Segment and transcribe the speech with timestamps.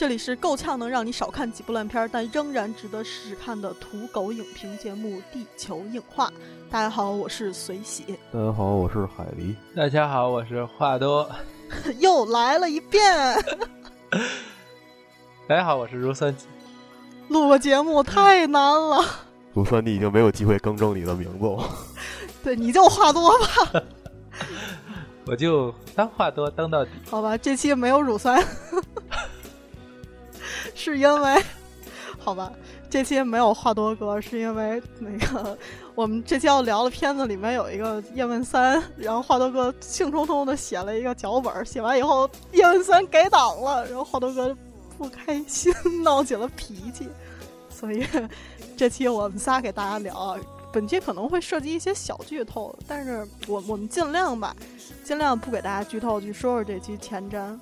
[0.00, 6.26] 这里是够呛能让你少看几部烂片，但仍然值得试试看的土狗影评节目《地球硬化》。
[6.70, 9.54] 大家好，我是随喜，大家好，我是海狸。
[9.76, 11.30] 大家好，我是话多。
[12.00, 13.02] 又来了一遍。
[15.46, 16.34] 大家好，我是如三。
[17.28, 19.04] 录个节目太难了。
[19.52, 21.68] 如三，你已经没有机会更正你的名字了。
[22.42, 23.82] 对，你就话多吧。
[25.26, 26.90] 我就当话多当到底。
[27.10, 28.42] 好吧，这期没有乳酸。
[30.82, 31.44] 是因为，
[32.18, 32.50] 好吧，
[32.88, 35.56] 这期没有话多哥，是因为那个
[35.94, 44.56] 我们这期要聊的片子里面有一个叶问三，然后华多哥兴冲冲的写了一个脚本，写完以后叶问三改档了，然后华多哥
[44.96, 45.70] 不开心，
[46.02, 47.06] 闹起了脾气，
[47.68, 48.06] 所以
[48.74, 50.38] 这期我们仨给大家聊，
[50.72, 54.56] 本期可能会涉及一些小剧透，但是我我们尽量吧，
[55.04, 57.58] 尽量不给大家剧透，去说说这期前瞻。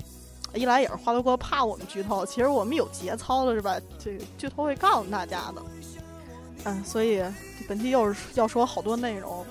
[0.55, 3.79] 一来也是花头哥怕我们剧透，其实我们有节操的是吧？
[3.99, 5.63] 这剧透会告诉大家的。
[6.65, 7.23] 嗯，所以
[7.69, 9.45] 本期又是要说好多内容，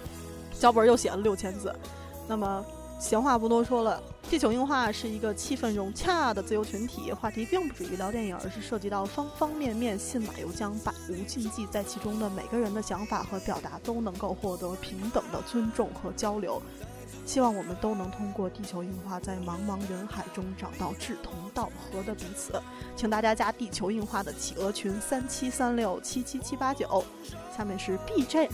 [0.59, 1.73] 脚本又写了六千字。
[2.27, 2.65] 那么
[2.99, 16.61] 闲话不多说了，地球硬化是一个气氛融洽的自由群体，话题并不止于聊电影，而是涉及到方方面面，信马由缰，百无禁忌，在其中的每个人的想法和表达都能够获得平等的尊重和交流。
[17.27, 22.53] 希望我们都能通过地球硬化，在茫茫人海中找到志同道合的彼此。
[22.95, 27.03] 请大家加地球硬化的企鹅群三七三六七七七八九。
[27.55, 28.47] 下面是 BGM。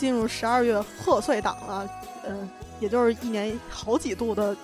[0.00, 1.86] 进入十二月贺岁档了，
[2.26, 2.48] 嗯，
[2.80, 4.56] 也就是一年好几度的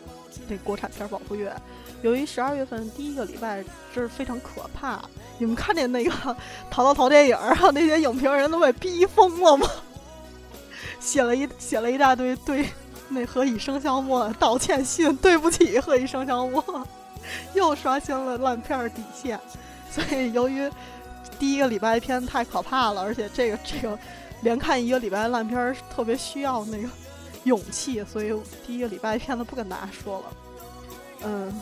[0.48, 1.54] 这国产片保护月。
[2.00, 3.62] 由于十二月份第一个礼拜
[3.94, 4.98] 真是非常可怕，
[5.36, 6.10] 你们看见那个
[6.70, 9.68] 淘淘淘电影然后那些影评人都被逼疯了吗？
[11.00, 12.70] 写了一写了一大堆对
[13.10, 16.86] 那何以笙箫默道歉信，对不起何以笙箫默，
[17.52, 19.38] 又刷新了烂片底线。
[19.92, 20.70] 所以由于
[21.38, 23.98] 第一个礼拜片太可怕了，而且这个这个。
[24.42, 26.88] 连看一个礼拜烂片儿特别需要那个
[27.44, 28.32] 勇气，所以
[28.66, 30.24] 第一个礼拜片子不跟大家说了。
[31.22, 31.60] 嗯，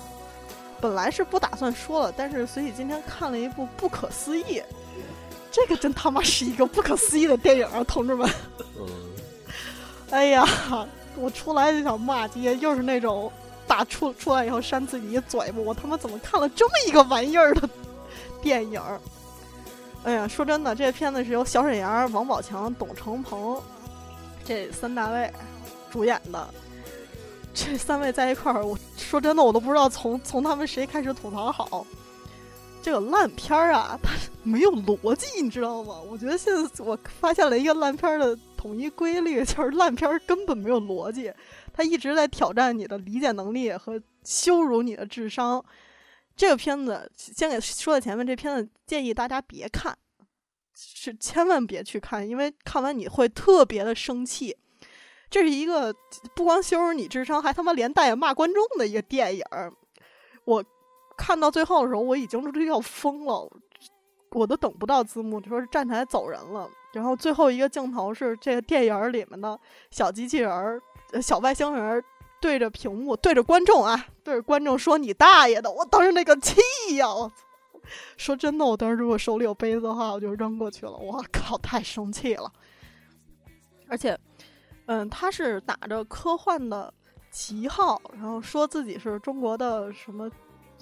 [0.80, 4.60] 本来是不打算说了，但是随喜今天看了一部《不可思议》，
[5.50, 8.28] 这个真他妈是一个不可思议的电影啊，同志们！
[10.10, 10.46] 哎呀，
[11.16, 13.30] 我出来就想骂街，又是那种
[13.66, 17.68] 打出出来以后扇自己一嘴巴，我他妈怎么看了这么一个玩意儿的
[18.42, 18.80] 电影？
[20.04, 23.60] 哎呀，说真的，这片子是由小沈阳、王宝强、董成鹏
[24.44, 25.32] 这三大位
[25.90, 26.48] 主演的。
[27.54, 31.86] 这三位在一块儿，我说真的，我都不知道从从他们谁开始吐槽好。
[32.82, 34.10] 这个烂片儿啊，它
[34.42, 35.94] 没有逻辑，你知道吗？
[36.10, 41.32] 我觉得现在我发现了一个烂片儿的统一规律，就是烂片儿根本没有逻辑，
[41.72, 45.64] 它一直在挑战你的理解能力和羞辱你的智商。
[46.36, 49.96] 这个片子先给说在前面，这片子建议大家别看，
[50.74, 54.56] 是千万别去看，因为看完你会特别的生气。
[55.30, 55.92] 这是一个
[56.34, 59.44] 不光羞辱你智商，还他妈连带骂观众的一个电影。
[60.44, 60.64] 我
[61.16, 63.50] 看到最后的时候，我已经都要疯了，
[64.30, 66.70] 我都等不到字幕，就说是站起来走人了。
[66.92, 69.58] 然后最后一个镜头是这个电影里面的
[69.90, 70.80] 小机器人儿、
[71.20, 72.04] 小外星人
[72.44, 76.60] 对着屏幕、对着观众啊，对着观众说：“你大爷的！”我当时那个气
[76.96, 77.08] 呀！
[77.08, 77.34] 我操！
[78.18, 80.92] 说真的，我当时如果手里有杯子的话，我就扔过去了。
[80.92, 82.52] 我靠，太生气了！
[83.88, 84.18] 而且，
[84.84, 86.92] 嗯，他是打着科幻的
[87.30, 90.30] 旗号，然后说自己是中国的什么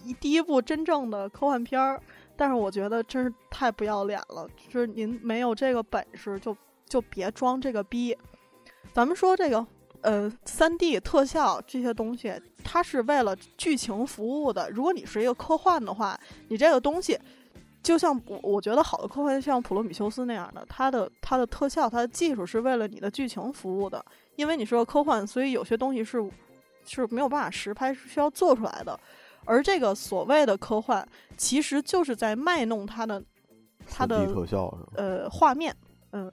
[0.02, 2.02] 一第一部真正的科幻片儿。
[2.36, 6.56] 但是我觉得真是太不要脸了，就是您没有这个本事，就
[6.88, 8.18] 就别装这个逼。
[8.92, 9.64] 咱们说这个，
[10.02, 14.68] 呃，三 D 特效这些东西，它是为了剧情服务的。
[14.70, 16.18] 如果你是一个科幻的话，
[16.48, 17.18] 你这个东西，
[17.82, 24.04] 就像我我觉得好的科幻像《普罗米修斯》那样的，它的它的特效、它的技术是为了你的剧情服务的。
[24.36, 26.18] 因为你是个科幻，所以有些东西是
[26.84, 28.98] 是没有办法实拍，是需要做出来的。
[29.44, 31.06] 而这个所谓的科幻，
[31.36, 33.22] 其实就是在卖弄它的
[33.88, 35.74] 它的特效呃画面，
[36.10, 36.30] 嗯。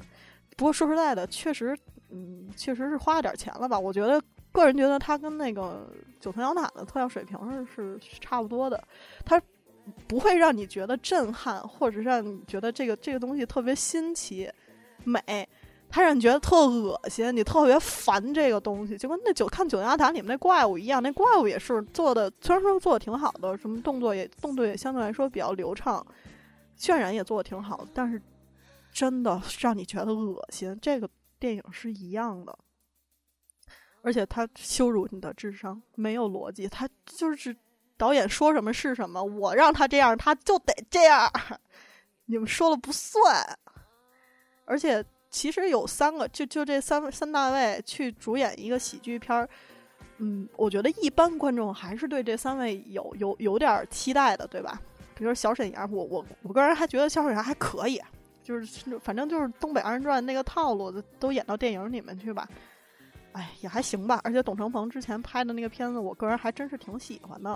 [0.57, 1.73] 不过说实在的，确实，
[2.11, 3.79] 嗯，确实是花了点钱了吧？
[3.79, 4.21] 我觉得
[4.51, 5.87] 个人觉得它跟那个
[6.19, 8.81] 九层妖塔的特效水平是是差不多的，
[9.25, 9.41] 它
[10.07, 14.49] 不会让你觉得震撼，或者让你觉得这个这个东西特别新奇
[15.03, 15.47] 美。
[15.91, 26.05] 他让你觉得特恶心，你特别烦这个东西，就跟那九看《九层妖塔》里面那怪物一样，那怪物也是做的，虽然说做的挺好的，什么动作也动作也相对来说比较流畅，
[26.77, 28.21] 渲染也做的挺好，但是
[28.93, 30.77] 真的让你觉得恶心。
[30.79, 31.09] 这个
[31.39, 32.57] 电影是一样的，
[34.01, 37.55] 而且他羞辱你的智商，没有逻辑，他就是
[37.97, 41.31] 导演说什么是什么，我让他这样，他就得这样，
[42.25, 43.57] 你们说了不算，
[44.65, 45.03] 而且。
[45.31, 49.47] 其实有三个，就就这三三大位去主演一个喜剧片儿，
[50.17, 54.81] 嗯，我觉得一般观众还是对这三位有有有点期待的，对吧？
[55.13, 58.01] 比如说小沈阳，我我我个人还觉得小沈阳还可以，
[58.49, 62.49] 就是反正就是东北二人转那个套路都演到电影里面去吧，
[63.33, 64.19] 哎，也还行吧。
[64.23, 67.55] 而且董成鹏之前拍的那个片子，我个人还真是挺喜欢的。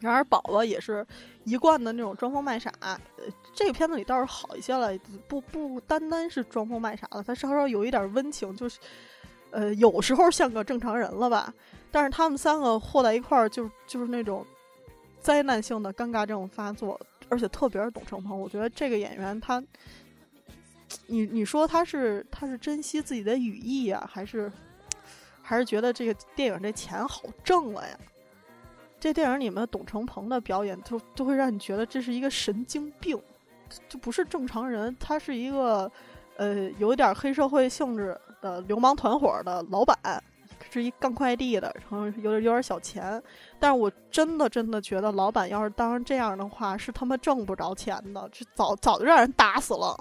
[0.00, 1.06] 然而，宝宝也是
[1.44, 2.72] 一贯的那种装疯卖傻。
[3.54, 4.92] 这个片子里倒是好一些了，
[5.28, 8.80] 不不单单是装疯卖傻了，他稍稍有一点温情，就是，
[9.52, 11.54] 呃，有时候像个正常人了吧。
[11.92, 14.44] 但是他们三个和在一块儿，就就是那种
[15.20, 19.62] 灾难性的尴尬症发作，而且特别是董成鹏，我觉得这个演员他，
[21.06, 24.50] 你你说他是他是珍惜自己的羽翼呀，还是
[25.42, 27.98] 还是觉得这个电影这钱好挣了呀？
[29.00, 33.16] 这电影里面董成鹏的表演，就就会让你觉得这是一个神经病，
[33.88, 34.96] 就不是正常人。
[34.98, 35.90] 他是一个，
[36.36, 39.96] 呃，有点黑社会性质的流氓团伙的老板，
[40.68, 43.22] 是一干快递的，然后有点有点小钱。
[43.60, 49.96] 但是我真的真的觉得，老板要是当成这样的话，是他妈挣不着钱的，这早早就让人打死了。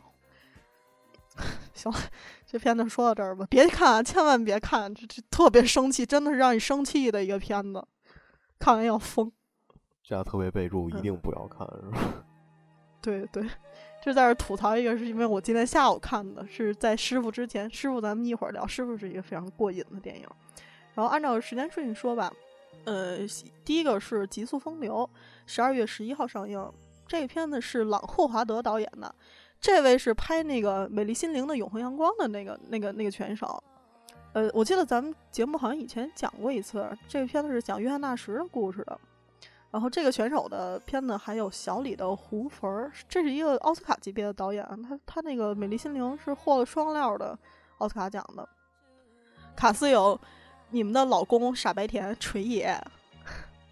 [1.77, 1.97] 行了，
[2.45, 7.87] 这片子说到这儿吧，别看，啊千万别看，这这特别生气，真的是让你生气的一个片子。
[8.59, 9.31] 看完要疯，
[10.03, 12.25] 加特别备注，一定不要看，是吧？
[12.99, 13.47] 对对，
[14.03, 17.69] 就在这吐槽一个，是因为我今天下午看的，是在师傅之前。
[17.69, 18.65] 师傅，咱们一会儿聊。
[18.65, 20.27] 师傅是一个非常过瘾的电影。
[20.95, 22.33] 然后按照时间顺序说吧，
[22.85, 23.19] 呃，
[23.63, 25.07] 第一个是《极速风流》，
[25.45, 26.69] 十二月十一号上映。
[27.05, 29.13] 这个片子是朗霍华德导演的，
[29.59, 33.61] 这位是拍那个《美丽心灵》的永恒阳光的那个那个那个拳手。
[34.33, 38.99] 呃，我记得咱们节目好像以前讲过一次，这个片子是讲约翰纳什的故事的。
[39.69, 47.37] 然后这个选手的片子还有小李的胡佛，这是一个奥斯卡级别的导演，他他那个《美丽心灵》是获了双料的
[47.79, 48.47] 奥斯卡奖的。
[49.55, 50.19] 卡斯有
[50.69, 52.79] 你们的老公傻白甜锤爷，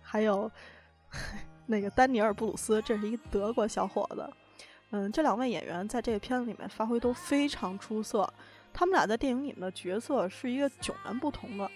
[0.01, 0.51] 还有
[1.67, 4.27] 那个丹尼尔布鲁斯，这是一德国小伙子。
[4.95, 8.33] 嗯，这两位演员在这个片子里面发挥都非常出色。
[8.71, 11.69] 他们俩在电影里面的角色是一个迥然不同的。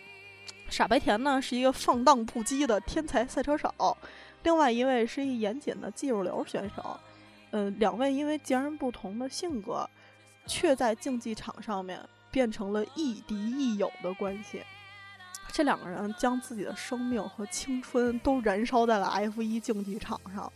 [0.69, 3.97] 傻白甜呢是一个放荡不羁的天才赛车手，
[4.43, 6.97] 另外一位是一严谨的技术流选手。
[7.51, 9.85] 嗯，两位因为截然不同的性格，
[10.47, 11.99] 却在竞技场上面
[12.31, 14.61] 变成了亦敌亦友的关系。
[15.51, 20.49] 这两个人将自己的生命和青春都燃烧在了 F 一竞技场上。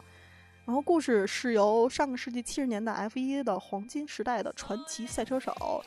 [0.65, 5.83] 然后故事是由上个世纪七十年代 F 一的黄金时代的传奇赛车手。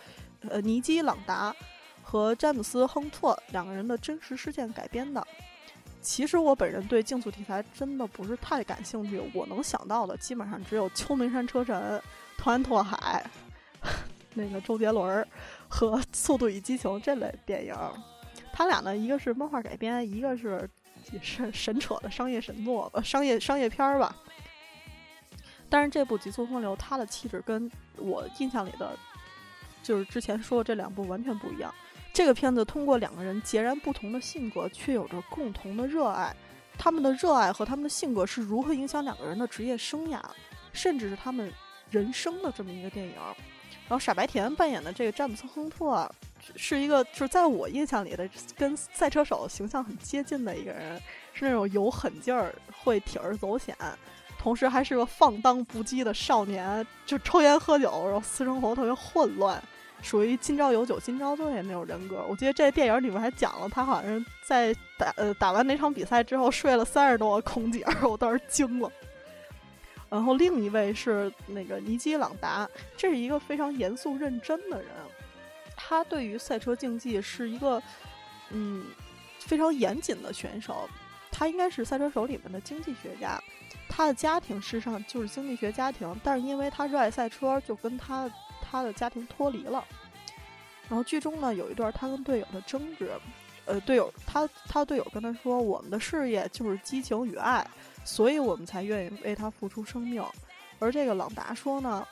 [0.49, 1.55] 呃，尼基·朗达
[2.03, 5.27] 和詹姆斯·亨特两个人的真实事件改编的。
[6.03, 12.01] 其实我本人对竞速题材真的不是太感兴趣，我能想到的基本上只有秋名山车神、
[12.45, 13.25] 安拓海》
[14.35, 15.27] 那个周杰伦
[15.67, 17.75] 和《速度与激情》这类电影。
[18.53, 20.69] 他俩呢，一个是漫画改编，一个是
[21.11, 24.15] 也是神扯的商业神作呃，商业商业片儿吧。
[25.69, 28.97] 但是这部《极速风流》，它的气质跟我印象里的，
[29.83, 31.75] 就是之前说的这两部完全不一样。
[32.13, 36.35] 这个片子通过两个人截然不同的性格，却有着共同的热爱。
[36.79, 40.21] 他们的热爱和他们的性格是如何影响两个人的职业生涯，
[40.73, 41.53] 甚至是他们
[41.91, 43.15] 人生的这么一个电影。
[43.89, 46.11] 然后傻白甜扮演的这个詹姆斯·亨特，
[46.57, 51.01] 是一个就是在我印象里的跟赛车手形象很接近的一个人，
[51.33, 53.77] 是那种有狠劲儿、会铤而走险。
[54.47, 59.61] 同时还是个放荡不羁的少年，就抽烟喝酒，然后私生活特别混乱，
[60.01, 62.25] 属于今朝有酒今朝醉那种人格。
[62.29, 68.89] 我记得这电影里面还讲了，他好像在打呃打完那场比赛之后睡了三十多个空姐， 我当时惊了。
[70.09, 74.89] 然后另一位是那个尼基·朗达，这是一个非常严肃认真的人，
[75.75, 77.83] 他对于赛车竞技是一个
[78.51, 78.85] 嗯
[79.41, 80.89] 非常严谨的选手，
[81.33, 83.43] 他应该是赛车手里面的经济学家。
[83.89, 89.85] 他的家庭事实上就是经济学家庭，但是因为他热爱赛车，就跟他他的家庭脱离了。
[90.89, 93.11] 然后剧中呢有一段他跟队友的争执，
[93.65, 97.67] 呃，队友他他队友跟他说：“我们的事业就是激情与爱，
[98.05, 100.25] 所以我们才愿意为他付出生命。”
[100.79, 102.07] 而这个朗达说呢：“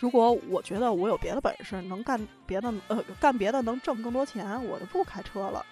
[0.00, 5.64] 如果我觉得我有别的本事，能干别的，呃，干别的能挣更多钱，我就不开车了。”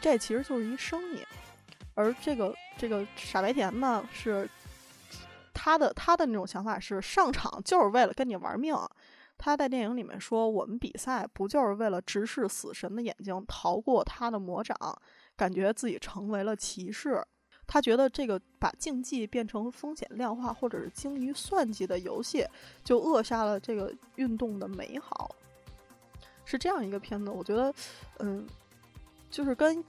[0.00, 1.24] 这其实就是一生意。
[1.94, 4.48] 而这个这个傻白甜呢，是
[5.52, 8.74] 他的他的那种想法是上场就是为了跟你玩命。
[9.38, 14.76] 他在电影里面说，我们比赛不就是为了直视死神的眼睛，逃过他的魔掌，
[15.36, 17.20] 感觉自己成为了骑士。
[17.66, 22.46] 他觉得这个把竞技变成风险量化或者是精于算计的游戏，
[22.84, 25.34] 就扼杀了这个运动的美好。
[26.44, 27.74] 是这样一个片子，我觉得，
[28.20, 28.46] 嗯，
[29.28, 29.82] 就是跟。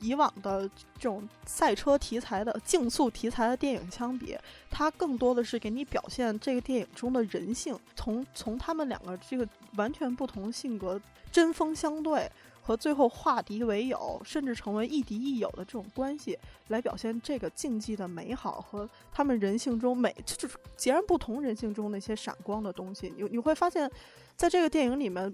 [0.00, 4.36] 以往的这种赛车题材的竞速题材的电影相比，
[4.70, 11.00] 它更多的是给你表现这个电影中的人性，从从他们两个这个完全不同性格
[11.32, 12.30] 针锋相对，
[12.62, 16.38] 和最后化敌为友，甚至成为亦敌亦友的这种关系，
[16.68, 23.12] 来表现这个竞技的美好和他们人性中每就是截然不同人性中那些闪光的东西。
[23.16, 23.90] 你你会发现，
[24.36, 25.32] 在这个电影里面，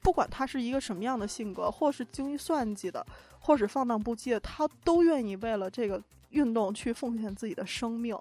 [0.00, 3.04] 不管他是一个什么样的性格，或是精于算计的。
[3.42, 8.14] 或是放荡不羁的，他都愿意为了这个运动去奉献自己的生命。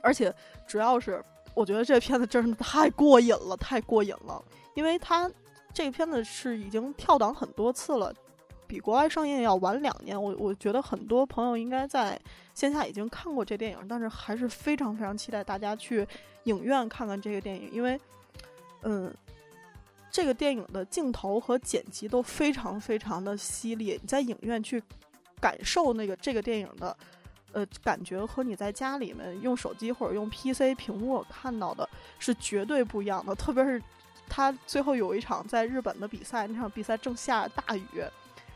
[0.00, 0.34] 而且，
[0.66, 4.42] 主要是我觉得这片子真的太过瘾了，太过瘾了。
[4.72, 5.30] 因为他
[5.74, 8.12] 这片子是已经跳档很多次了，
[8.66, 10.20] 比国外上映要晚两年。
[10.20, 12.18] 我我觉得很多朋友应该在
[12.54, 16.08] 线下已经看过这电影，但是还是非常非常期待大家去
[16.44, 18.00] 影院看看这个电影，因为，
[18.84, 19.14] 嗯。
[20.14, 24.80] 这个电影的镜头和剪辑都非常非常的犀利，你在影院去
[25.40, 26.96] 感受那个这个电影的
[27.50, 31.88] 呃感觉，和你在家里面用手机或者用 PC 屏幕看到的
[32.20, 33.34] 是绝对不一样的。
[33.34, 33.82] 特别是
[34.28, 37.98] 他最后有一场在日本的比赛，那场比赛正下大雨，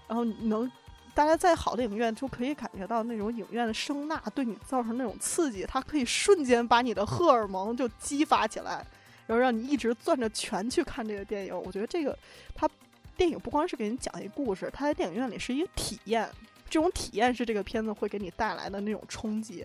[0.07, 0.71] 然后能
[1.13, 8.87] 大家在好的影院就可以感觉到那种影院的声呐对你造成那种刺激，它可以瞬间把你的荷尔蒙就激发起来。
[9.29, 12.19] 然后让你一直攥着拳去看这个电影，我觉得这个，
[12.55, 12.69] 它
[13.15, 16.27] 电影不光是给你讲一故事，它在电影院里是一个体验，
[16.71, 19.65] 这种体验是这个片子会给你带来的那种冲击。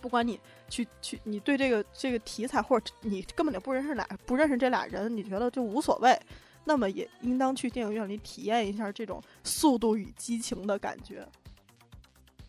[0.00, 6.18] 不管你去去，你对这个这个题材，或者你根本就不认识俩不认识这俩人，你觉得就无所谓，
[6.64, 11.26] 那么也应当去电影院里体验一下这种速度与激情的感觉，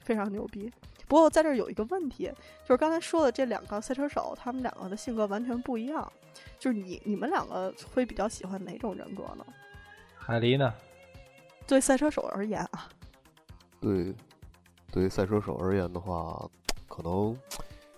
[0.04, 0.72] 非常牛逼。
[1.10, 2.32] 不过在这儿有一个问题，
[2.64, 6.10] 就是刚才说的这两个赛车手，他们两个的性格完全不一样。
[6.60, 9.44] 就是你你们两个会比较喜欢哪种人格呢？
[10.16, 10.72] 海狸呢？
[11.66, 12.88] 对赛车手而言啊，
[13.82, 14.14] 对，
[14.92, 16.48] 对于赛车手而言的话，
[16.88, 17.36] 可能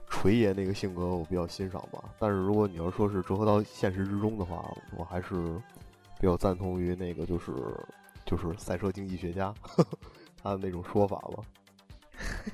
[0.08, 2.02] 锤爷那个性格我比较欣赏吧。
[2.18, 5.36] 但是如果你要说是折合到现实之中的话，我还是
[6.18, 7.52] 比较赞同于那个就是
[8.26, 9.54] 就是赛车经济学家
[10.42, 11.44] 他的那种说法吧。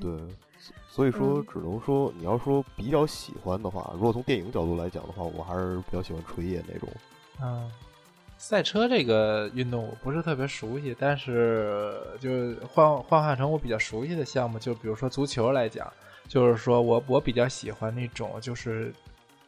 [0.01, 0.11] 对。
[0.89, 6.89] 所以说，只能说你要说比较喜欢的话，如果从电影角度来讲的话，我还是比较喜欢锤爷那种。
[7.41, 7.71] 嗯，
[8.38, 12.29] 赛车这个运动我不是特别熟悉，但是就
[12.67, 15.91] 换换换成我比较熟悉的项目，就比如说足球来讲，
[16.27, 18.91] 就是说我我比较喜欢那种就是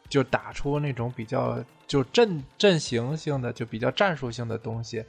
[0.07, 1.57] 就打出那种比较
[1.87, 5.03] 就阵阵型性的就比较战术性的东西。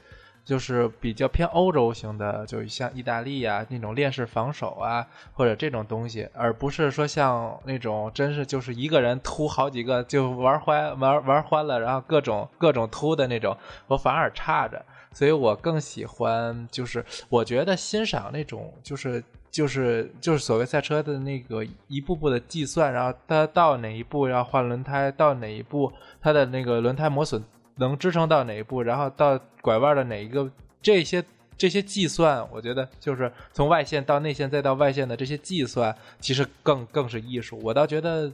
[0.44, 13.56] 就是比较偏欧洲型的，就像意大利啊那种链式防守啊，或者这种东西，而不是说像那种真是就是一个人突好几个就玩欢玩玩欢了，然后各种各种突的那种，
[13.86, 14.84] 我反而差着。
[15.12, 27.42] 所以我更喜欢，就是我觉得欣赏那种，就是就是就是所谓赛车的那个一步步的计算，然后它到哪一步要换轮胎，到哪一步它的那个轮胎磨损
[27.76, 30.50] 能支撑到哪一步，然后到拐弯的哪一个
[30.80, 31.24] 这些
[31.56, 37.58] 这些计算，我觉得就是从外线到内线再到外线的这些计算，其实更更是艺术。
[37.62, 38.32] 我倒觉得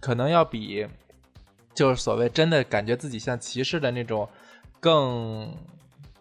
[0.00, 0.86] 可能要比
[1.74, 4.28] 就是所谓真的感觉自己像骑士的那种
[4.80, 5.54] 更。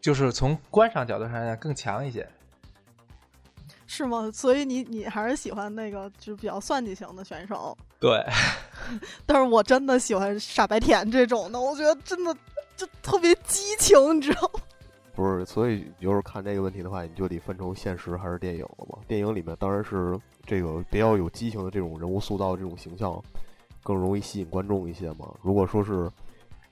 [0.03, 2.27] 就是从观赏角度上来讲更强一些，
[3.87, 4.29] 是吗？
[4.33, 7.77] 所以你你还是喜欢那个就是比较算计型的选手？
[8.03, 8.21] 对，
[9.25, 12.35] 但是我真的喜欢傻白甜这种的，我觉得真的
[12.75, 14.59] 就特别激情，你知道吗？
[15.15, 18.97] 不是，所以就是看这个问题的话，你就得分成现实还是电影了嘛。
[19.07, 23.23] 电影里面当然是这个比较有激情的这种人物塑造，这种形象
[23.81, 25.33] 更容易吸引观众一些嘛。
[25.41, 26.11] 如果说是。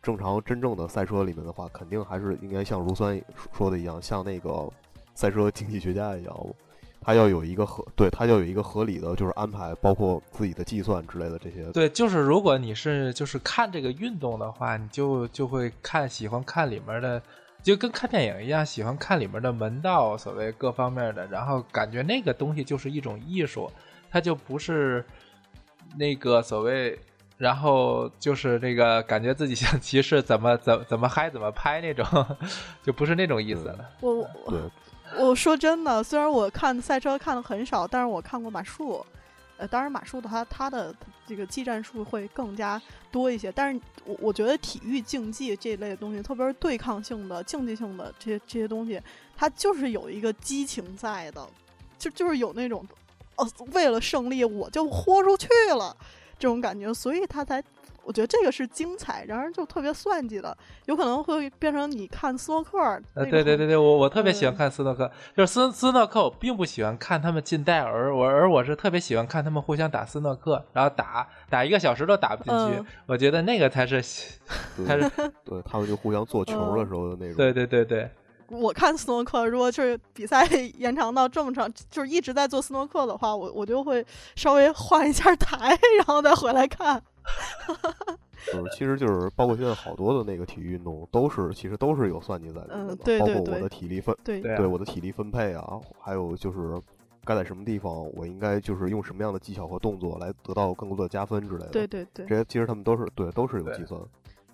[0.04, 3.22] 正常真正的赛车里面的话，肯定还是应该像如酸
[3.56, 4.68] 说的一样，像那个
[5.14, 6.36] 赛车经济学家一样，
[7.02, 11.66] 他要有一个合对他要有一个合理的就是安排，包括自己的计算之类的这些。
[11.72, 17.22] 对，就是如果你是就是看这个运动的话，你就就会看喜欢看里面的，
[17.64, 23.72] 就跟看电影一样，喜欢看里面的门道，所谓各方面的，然后感觉那个东西就是一种艺术，
[24.10, 25.04] 它就不是
[25.98, 26.98] 那个所谓。
[27.38, 32.06] 然后就是那个感觉自己像骑士，怎么怎怎么嗨怎么拍那种，
[32.86, 33.90] 就不是那种意思了。
[34.00, 34.30] 我
[35.22, 39.06] 我说真的，虽然我看赛车看的很少，但是我看过马术。
[39.58, 40.94] 呃，当然马术的话，它的
[41.28, 43.52] 这个技战术会更加多一些。
[43.52, 49.00] 但是我我觉得体育竞技这一类的东西，特别是对抗性的、竞技性的这些这些东西，
[49.38, 51.48] 它就是有一个激情在的，
[52.00, 52.84] 就就是有那种
[53.36, 55.96] 哦，为了胜利我就豁出去了。
[56.40, 57.64] 这种感觉，所以他才，
[58.04, 62.80] 我觉得这个是精彩，然而就特别算计的，有可能会变成你看斯诺克。
[63.14, 75.10] 呃，对对对对，我我特别喜欢看斯诺克，就是斯斯诺克，我并不喜欢看他们进戴尔，我而我是特别喜欢看他们互相打斯诺克，然后打打一个小时都打不进去，我觉得那个才是，才是，
[75.46, 77.36] 对他们就互相做球的时候的那种。
[77.36, 78.10] 对对对对。
[78.48, 80.46] 我看斯诺克，如果是比赛
[80.78, 87.02] 延长到这么长，就是一直在做斯诺克的话，我我就会稍微换一下台， 然后再回来看。
[88.52, 96.82] 就 是其实就是包括现在好多的那个体育运动都是其实都是有算计在里面的，包括我的体力分对对我的体力分配啊，还有就是
[97.24, 101.70] 该在什么地方，我应该就是用什么样的技巧和动作来得到更多的加分之类的。
[101.70, 104.02] 对对对，这些其实他们都是对都是有计算。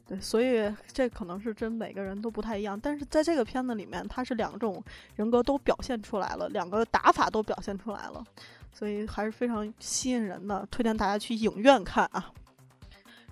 [0.06, 4.84] 对，所以这可能是真每个人都不太一样，但是在这个片子里面，它是两种
[5.16, 8.24] 人格都表现出来了，两个打法都表现出来了，
[8.72, 12.32] 所以还是非常吸引人的，推荐大家去影院看啊。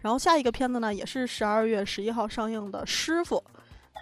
[0.05, 3.37] 然后下一个片子呢，也是十二月十一号上映的《师傅》，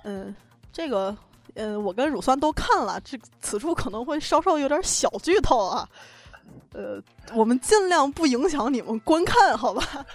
[0.03, 0.35] 嗯，
[0.69, 1.15] 这个，
[1.53, 5.87] 嗯，我跟乳酸都看了，这此处可能会稍稍有点小剧透啊，
[6.73, 7.01] 呃，
[7.33, 10.05] 我们尽量不影响你们观看，好吧？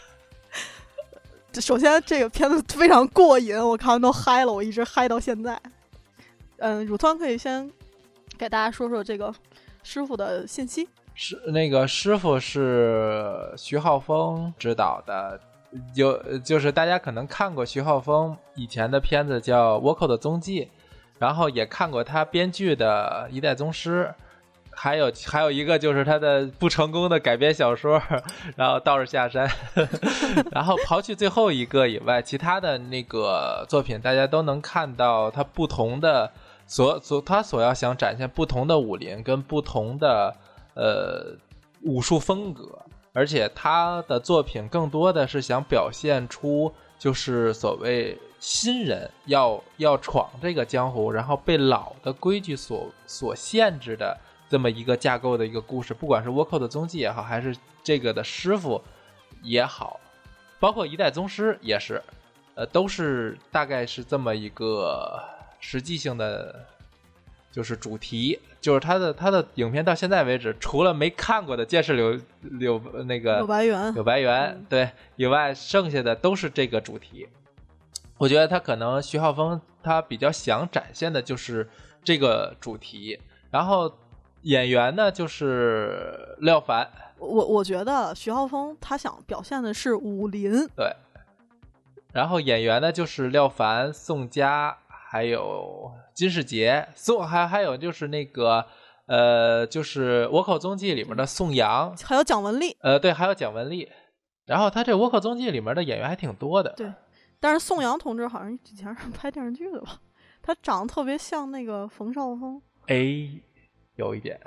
[1.59, 5.59] 首先，这个片子非常过瘾，我看完都嗨了，我一直嗨到现在。
[6.59, 7.73] 嗯，乳酸可以先
[8.37, 9.35] 给大家说说这个
[9.83, 10.87] 师傅的信息。
[11.15, 15.41] 是那个师傅是徐浩峰执导的，
[15.95, 20.65] 有就是大家可能看过徐浩峰以前的片子叫《倭寇的踪迹》，
[21.19, 24.05] 然后也看过他编剧的《一代宗师》。
[24.81, 28.01] 还有还有一个就是他的不成功的改编小说，
[28.55, 29.51] 然后道士下山，
[30.55, 36.31] 然后刨去最后一个以外，其他的那个作品大家都能看到他不同的
[36.69, 40.37] 所所他所要想展现不同的武林跟不同的
[40.75, 41.37] 呃
[41.83, 42.79] 武术风格，
[43.19, 54.17] 而且他的作品更多的是想表现出就是所谓新人要要闯这个江湖，然后被老的规矩所所限制的。
[54.51, 57.55] 这么一个架构的一个故事，不管是倭寇的踪迹也好，还是
[57.85, 58.83] 这个的师傅
[59.43, 60.01] 也好，
[60.59, 62.03] 包括一代宗师也是，
[62.55, 65.23] 呃，都是大概是这么一个
[65.61, 66.65] 实际性的，
[67.59, 77.27] 就是主题，就是他的他的影片到现在为止，除了没看过的《剑士柳柳那个柳白猿柳白猿对以外，剩下的都是这个主题。
[78.17, 81.69] 我觉得他可能徐浩峰他比较想展现的就是
[82.05, 83.19] 这个主题，
[83.51, 83.93] 然后。
[84.43, 86.89] 演员呢，就是廖凡。
[87.19, 90.65] 我我觉得徐浩峰他想表现的是武林。
[90.77, 90.95] 对。
[92.13, 94.79] 然后演员呢，就是廖凡、宋佳，
[95.11, 98.63] 还有金世杰，宋还还有就是那个
[99.07, 103.89] 呃，就是《倭寇踪迹》里面的宋阳，还有蒋雯丽，呃，对，还有蒋雯丽。
[104.45, 106.75] 然后他这《倭寇踪迹》里面的演员还挺多的。
[106.77, 106.93] 对，
[107.41, 109.99] 但是宋阳同志好像以前是拍电视剧的吧？
[110.43, 112.61] 他长得特别像那个冯绍峰。
[112.89, 112.97] 哎，
[113.97, 114.39] 有一点。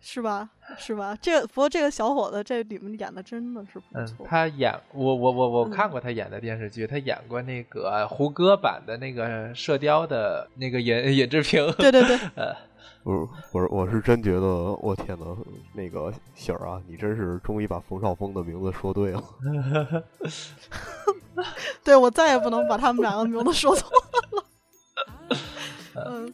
[0.00, 0.48] 是吧？
[0.78, 1.16] 是吧？
[1.20, 4.24] 这个不过这个小伙子这里面演的真的是不错。
[4.24, 11.70] 嗯，他演我我我我看过他演的电视剧，他演过那个胡歌版的那个《射雕》的那个尹尹志平。
[11.72, 12.16] 对对对。
[12.34, 12.56] 呃，
[13.04, 14.46] 不是，我是我是真觉得，
[14.80, 15.36] 我天呐，
[15.74, 19.22] 那个喜儿啊，你真是终于把冯绍峰的名字说对了。
[21.84, 23.90] 对，我再也不能把他们两个名字说错
[24.32, 24.44] 了。
[26.06, 26.32] 嗯。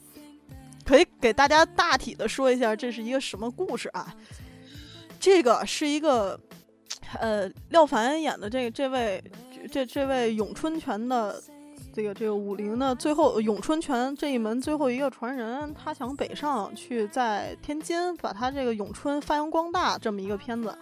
[0.87, 4.15] 可以给大家大体的说一下，这是一个什么故事啊？
[5.19, 6.39] 这个是一个，
[7.19, 9.23] 呃，廖凡演的这这位
[9.73, 11.43] 这这位咏春拳的
[11.93, 20.73] 这个这个武林的最后咏春拳这一门最后一个传人，他想北上去在天津把他这个咏春发扬光大，这么一个片子，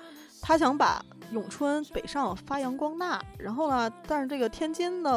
[0.43, 5.11] 他想把咏春北上发扬光大，然后呢，但是这个天津的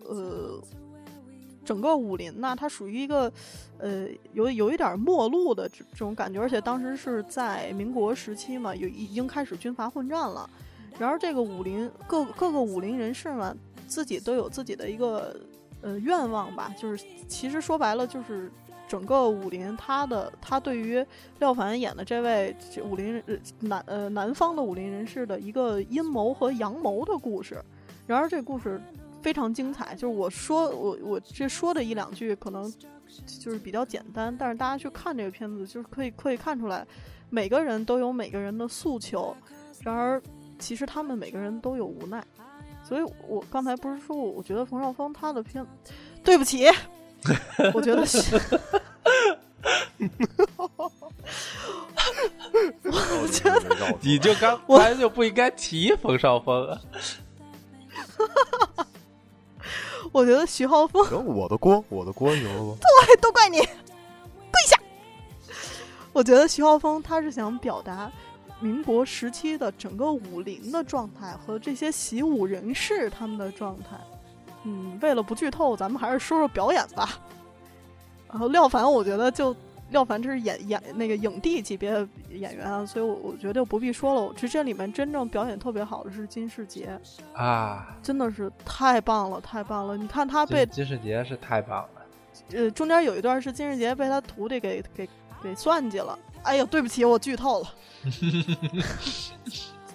[0.00, 0.62] 呃。
[1.64, 3.32] 整个武林呢，它属于一个，
[3.78, 10.48] 呃，有有一点末路的这这种感觉，而且当时是在民国时期嘛，有已经开始军阀混战了。
[10.98, 13.56] 然而，这个武林各各个武林人士呢，
[13.88, 15.34] 自己都有自己的一个
[15.80, 18.50] 呃愿望吧，就是其实说白了，就是
[18.86, 21.04] 整个武林他的他对于
[21.40, 23.20] 廖凡演的这位武林
[23.60, 27.60] 南呃南方的武林人士的一个阴谋和阳谋的故事。
[28.06, 28.80] 然而，这故事。
[29.24, 32.70] 非常精彩，就是我说我我这说的一两句可能
[33.40, 36.86] 就是比较简单，但是大家去看这个片子，就是可以可以看出来，
[37.30, 39.34] 每个人都有每个人的诉求，
[39.80, 40.22] 然而
[40.58, 42.22] 其实他们每个人都有无奈，
[42.86, 45.66] 所以我刚才不是说我我觉得冯绍峰他的片，
[46.22, 46.66] 对不起，
[47.72, 48.36] 我觉得是，
[52.84, 56.78] 我觉得你就刚才就不应该提冯绍峰啊。
[60.14, 62.76] 我觉得徐浩峰，行，我的锅，我的锅，行了吗？
[62.80, 64.78] 对，都怪你，跪下。
[66.12, 68.08] 我觉得徐浩峰他是想表达
[68.60, 73.98] 民国时期的整个武林的状态和这些习武人士他们的状态。
[74.62, 77.18] 嗯，为了不剧透，咱们还是说说表演吧。
[78.28, 79.54] 然后廖凡，我觉得就。
[79.90, 84.32] 廖凡这是演演那个影帝级别的演员啊，所以我我觉得不必说了。
[84.34, 86.98] 其实这里面真正表演特别好的是金世杰
[87.32, 89.96] 啊，真的是太棒了，太棒了！
[89.96, 92.02] 你看他被金世杰是太棒了。
[92.52, 95.08] 呃，中间有一段是金世杰被他徒弟给给
[95.42, 96.18] 给算计了。
[96.42, 97.68] 哎呦，对不起，我剧透了。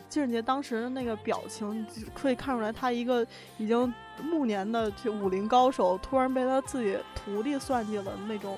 [0.08, 3.25] 金世杰当时那个表情可以看出来，他一个
[3.58, 8.58] 已经暮年的这武林高手，突然被他自己徒弟算计了那种。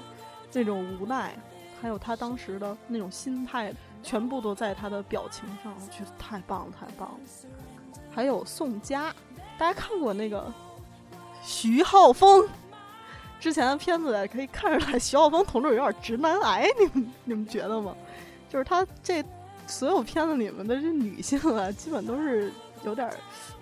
[0.54, 1.36] 那种无奈，
[1.82, 7.20] 还有他当时的那种心态，全部都在他的表情上，我觉得太棒了，太棒了。
[8.14, 9.14] 还有宋佳，
[9.58, 10.52] 大家看过那个
[11.42, 12.48] 徐浩峰
[13.40, 17.96] 之前的片子，可以看出来徐浩峰同志有点直男癌，你们你们觉得吗？
[18.50, 19.24] 就是他这
[19.66, 22.52] 所有片子里面的这女性啊，基本都是
[22.84, 23.10] 有点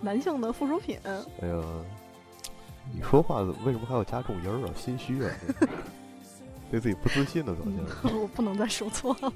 [0.02, 0.98] 男性的附属品。
[1.06, 1.64] 哎呀，
[2.92, 4.74] 你说话为什么还要加重音儿啊？
[4.76, 5.30] 心虚啊！
[6.70, 9.34] 对自己不自信的表现， 我不能再说错了。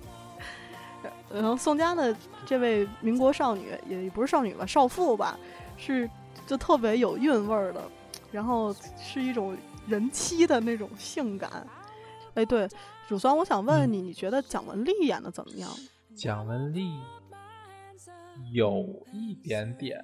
[1.33, 2.15] 然后宋佳的
[2.45, 5.37] 这位民国少女，也不是少女吧，少妇吧，
[5.75, 6.09] 是
[6.45, 7.81] 就特别有韵味儿的，
[8.31, 11.65] 然后是一种人妻的那种性感。
[12.35, 12.69] 哎，对，
[13.07, 15.69] 乳酸，我想问问你，你觉得蒋雯丽演的怎么样？
[16.15, 16.87] 蒋雯丽
[18.53, 19.99] 有一点点，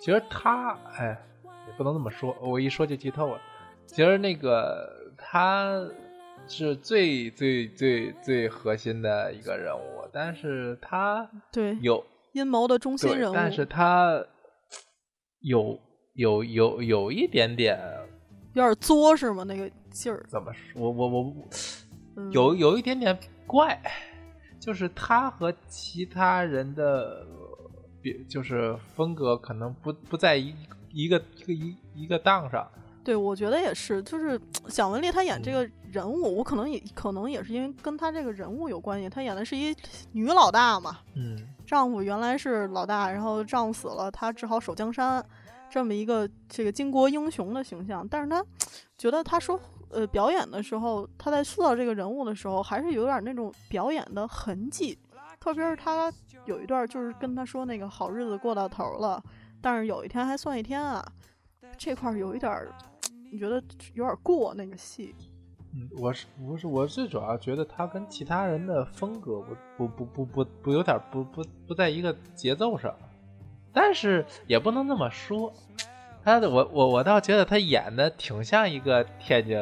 [0.00, 1.16] 其实她，哎，
[1.68, 3.38] 也不能这么说，我一说就剧透了。
[3.86, 5.03] 其实那个。
[5.26, 5.82] 他
[6.46, 14.22] 是最最最最核心的一个人物，但是他对有阴谋的中心人物，但是他
[15.40, 15.80] 有
[16.12, 17.80] 有有有一点点
[18.52, 19.42] 有点作是吗？
[19.44, 20.80] 那个劲儿怎么说？
[20.80, 21.34] 我我我
[22.30, 23.80] 有有一点点怪，
[24.60, 27.26] 就是他和其他人的
[28.02, 30.54] 别就是风格可能不不在一
[30.92, 32.70] 一个一个一一个档上。
[33.04, 39.10] 对，我觉得也是，就是蒋雯丽她演这个人物，我可能也可能也是因为跟她这个人物有关系。
[39.10, 39.76] 她演的是一
[40.12, 45.22] 女老大嘛，嗯，丈夫原来是老大，然后丈夫死了，她只好守江山，
[45.68, 48.08] 这么一个这个巾帼英雄的形象。
[48.08, 48.42] 但是她
[48.96, 54.98] 觉得她说呃表演的时候，她在塑造这个人物的时候，还是有点那种表演的痕迹，
[55.38, 56.10] 特别是她
[56.46, 59.22] 有一段就是跟她说那个好日子过到头了，
[59.60, 61.06] 但是有一天还算一天啊，
[61.76, 62.50] 这块有一点。
[63.34, 63.60] 你觉得
[63.94, 65.12] 有点过那个戏？
[65.74, 69.40] 嗯，我是不是我最主要觉得他跟其他人的风格
[69.76, 72.94] 不不不不不不有点不不不在一个节奏上，
[73.72, 75.52] 但是也不能那么说，
[76.22, 79.58] 他的我我我倒觉得他演的挺像一个天津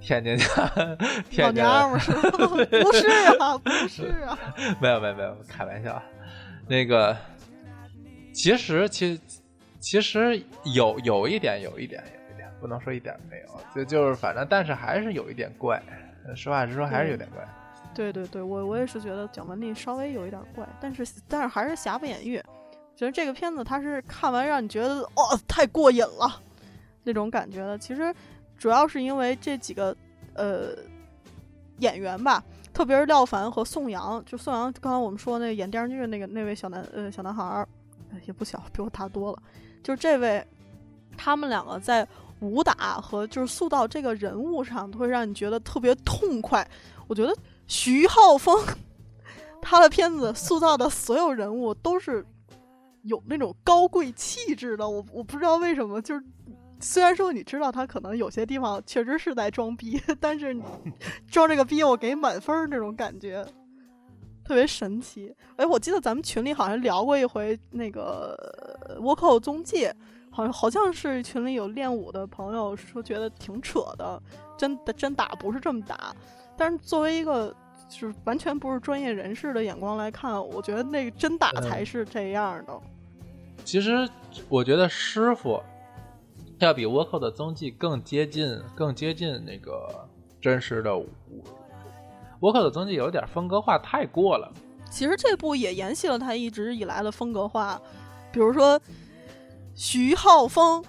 [0.00, 0.96] 天津老
[1.28, 2.82] 天津娘们儿？
[2.82, 3.06] 不是
[3.38, 4.38] 啊，不是啊，
[4.80, 6.02] 没有没有没有开玩笑，
[6.66, 7.14] 那个
[8.32, 9.20] 其实其
[9.78, 10.42] 其实
[10.74, 12.02] 有有一点有一点
[12.66, 15.80] 不能说一点没有，就就是反正但是还是有一点怪，
[16.34, 17.46] 实话实说还是有点怪。
[17.94, 22.42] 对对对，我我也是觉得蒋雯丽稍微有一点怪，但是但是还是瑕不掩瑜。
[22.96, 26.42] 觉得这个片子它是看完让你觉得哦太过瘾了
[27.04, 27.78] 那种感觉的。
[27.78, 28.12] 其实
[28.58, 29.96] 主要是因为这几个
[30.34, 30.70] 呃
[31.78, 32.42] 演员吧，
[32.74, 34.20] 特别是廖凡和宋阳。
[34.26, 37.64] 就宋阳刚才我们说那个演电视剧的那个那位小男呃小男孩，
[38.26, 39.38] 也不小，比我大多了。
[39.82, 40.44] 就这位，
[41.16, 42.06] 他们两个在
[42.40, 46.68] 武打和就是塑造这个人物上，都会让你觉得特别痛快。
[47.06, 47.34] 我觉得
[47.66, 48.56] 徐浩峰
[49.62, 52.24] 他的片子塑造的所有人物都是
[53.02, 54.88] 有那种高贵气质的。
[54.88, 56.22] 我我不知道为什么，就是
[56.80, 60.56] 虽然说你知道他可能有些地方确实是在装逼，但是
[61.30, 63.46] 装这个逼我给满分儿那种感觉。
[64.44, 69.86] 特别神奇，哎，我记得咱们群里好像聊过一回那个《倭寇踪迹》，
[70.36, 74.20] 好像好像是群里有练武的朋友说觉得挺扯的，
[74.54, 76.14] 真的真打不是这么打。
[76.58, 77.56] 但是作为一个
[77.88, 82.78] 就是完全不是专业人士的眼光来看，我觉得那个真打才是这样的。
[83.64, 84.06] 其实
[84.50, 85.58] 我觉得师傅
[86.58, 90.06] 要比倭寇的踪迹更接近，更接近那个
[90.38, 91.08] 真实的武。
[92.40, 94.52] 倭寇的踪迹有点风格化太过了。
[94.90, 97.80] 其实这部也延续了他一直以来的风格化，
[98.30, 98.78] 比如说
[99.76, 100.82] 徐浩峰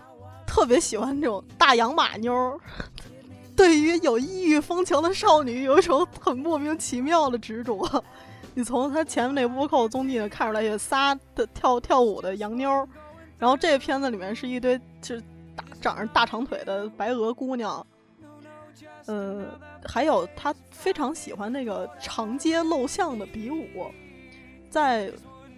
[0.47, 2.59] 特别喜欢这种大洋马妞，
[3.55, 8.03] 对于有异域风情的少女有一种很莫名其妙的执着。
[8.55, 12.87] 你从他前面那倭寇踪迹看出来，有仨的跳跳舞的洋妞，
[13.37, 15.21] 然后这个片子里面是一堆就是
[15.55, 17.85] 大长着大长腿的白俄姑娘。
[19.05, 19.45] 呃，
[19.85, 23.91] 还有他非常喜欢那个长街露巷的比武，
[24.69, 25.09] 在《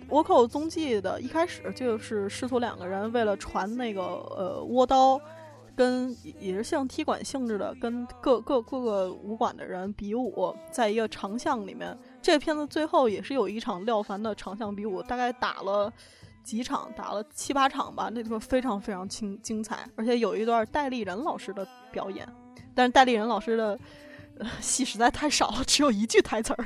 [0.10, 5.20] 倭寇踪迹》的一开始，就是师徒两个人为了传那个呃倭刀，
[5.76, 11.98] 跟也是像踢馆性质的，跟各各各个武馆的人比武，在一个长巷里面。
[12.22, 15.92] 这个片子最后也是有一场廖凡的长巷比武，大概打了
[16.44, 22.28] 几场，打了七八场吧，那地方非常非常精精彩，而且有一段戴立仁老师的表演。
[22.76, 23.80] 但是戴立仁老师的、
[24.60, 26.66] 戏实在太少了，只有一句台词儿，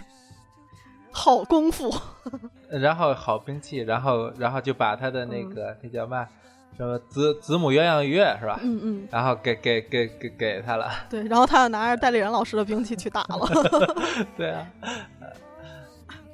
[1.14, 1.94] 好功夫。
[2.68, 6.28] 然后好兵器，然后然后就把他的那个、那叫嘛
[6.76, 8.60] 什么子子母鸳鸯月是吧？
[8.64, 10.90] 嗯嗯，然后给给给给给他了。
[11.10, 13.48] 对，然后他又拿着戴立人老师的兵器去打了。
[14.36, 14.68] 对啊，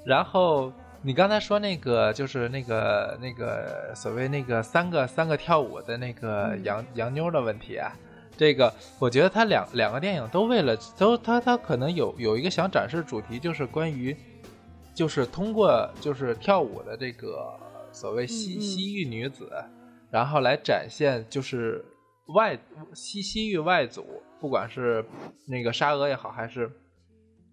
[0.05, 7.91] 然后你刚才说那个就是那个那个所谓那个三个三个跳舞的那个洋、洋妞的问题啊。
[8.37, 14.15] 这个我觉得他两两个电影都为了都他他可能有有一个想展示主题，就是关于
[14.99, 17.57] 就是通过就是跳舞的这个
[17.89, 19.49] 所谓西西域女子，
[20.11, 21.85] 然后来展现就是
[22.35, 22.59] 外
[22.93, 25.05] 西西域外族，不管是
[25.47, 26.69] 那个沙俄也好，还是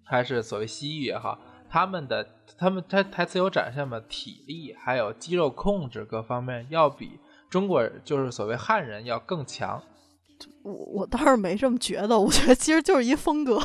[0.05, 1.39] 还是所谓西域也好，
[1.71, 2.29] 他们的
[2.59, 9.81] 他们他台词有展现嘛，体力还有肌肉控制各方面要比中国就是所谓汉人要更强。
[10.65, 13.57] 我我倒是没这么觉得，我觉得其实就是一风格。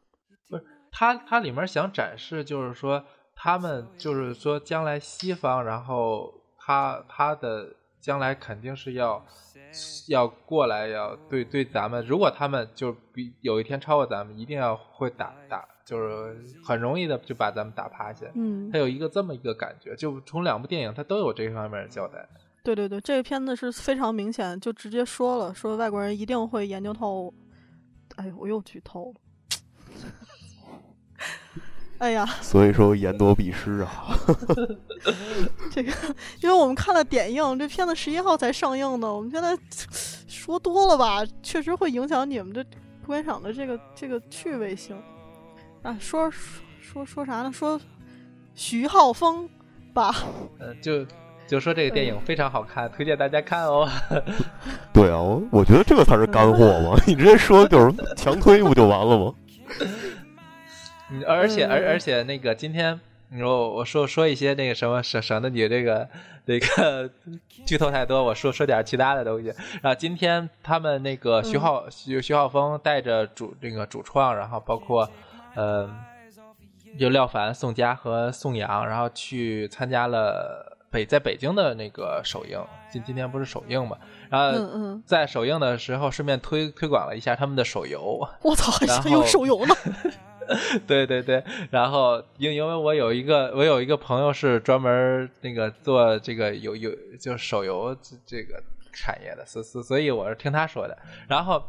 [0.48, 3.04] 不是，它它里面想展示，就是说
[3.36, 9.24] 他们就是说将来西方，然后他他的将来肯定是要
[10.08, 18.26] 要过来，要对对咱们，如果他们就比有一天超过咱们，一定要会打打，就是很容易的就把咱们打趴下。
[18.34, 22.26] 嗯，他有一个这么一个感觉，就从两部电影，他都有这方面的交代。
[22.64, 27.32] 对对对，这个片子是非常明显，就直接说了，说外国人一定会研究透。
[28.16, 29.20] 哎呦，我又剧透了。
[31.98, 34.18] 哎呀，所以说言多必失啊。
[35.72, 35.92] 这个，
[36.42, 39.56] 因为我们看了点映，这片子十一号才上映的，我们现在
[40.26, 42.64] 说多了吧，确实会影响你们的
[43.06, 44.96] 观赏的这个这个趣味性。
[45.82, 46.30] 啊，说
[46.80, 47.52] 说说啥呢？
[47.52, 47.80] 说
[48.54, 49.48] 徐浩峰
[49.92, 50.14] 吧。
[50.58, 51.06] 呃，就。
[51.48, 53.88] 就说这个电影非常好看，推荐大家看哦。
[54.92, 59.32] 对啊，我我觉得这个才是干货嘛，你直接说就是强推不就完了吗？
[61.26, 66.08] 而且而而且那个今天你说我说说一些那个什么省省得你这个
[66.46, 67.10] 那个
[67.64, 69.52] 剧透太多，我说说点其他的东西。
[69.82, 75.08] 然后今天他们那个徐浩徐徐浩峰带着主这个主创，然后包括
[75.54, 75.88] 呃
[76.98, 82.60] 就廖凡、宋佳和宋阳，然后去参加了北在北京的那个首映。
[82.90, 83.96] 今今天不是首映嘛？
[84.30, 88.26] 然后嗯嗯，在首映的时候顺便推推广了一下他们的手游。
[88.42, 89.74] 我操，还还有手游呢！
[90.86, 100.96] 对对对，然后因因为我有一个我有一个朋友是专门那个做这个有有就手游这这个产业的，所所所以我是听他说的。
[101.28, 101.62] 然后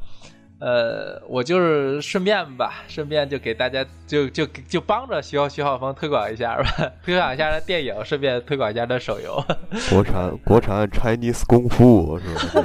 [0.60, 9.44] 呃，我就是顺便吧，顺便就给大家就就就帮着徐浩徐浩峰推广一下吧， 推广一下他电影，顺便推广一下他手游。
[9.92, 12.62] 国产国产 Chinese 功夫是吧？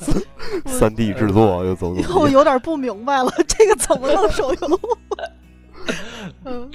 [0.00, 4.80] 这个三 D 制作又走走我有点不明白了，这个怎么弄手游？
[6.44, 6.70] 嗯，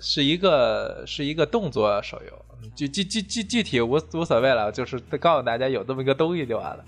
[0.00, 6.84] 是一个是一个动作手游，具具具具具体无无所谓了，就是告诉大家有这么一个东西就完了。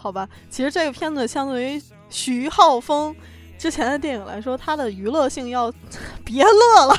[0.00, 3.14] 好吧，其实这个片子相对于徐浩峰
[3.58, 5.72] 之前的电影来说，它的娱乐性要
[6.24, 6.96] 别乐了，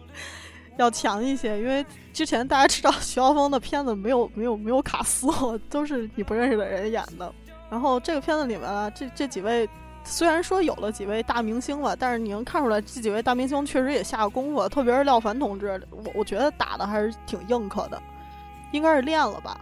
[0.76, 1.58] 要强一些。
[1.58, 5.26] 因为之前大家知道徐浩峰的片子没有没有没有卡斯，
[5.70, 7.32] 都是你不认识的人演的。
[7.70, 9.66] 然后这个片子里面啊，这这几位
[10.04, 18.00] 虽然说有了几位大明星吧，但是你能看出来这几位大明星确实也下过功夫，特别是廖凡同志，我我觉得打的还是挺硬核的，
[18.72, 19.58] 应该是练了吧。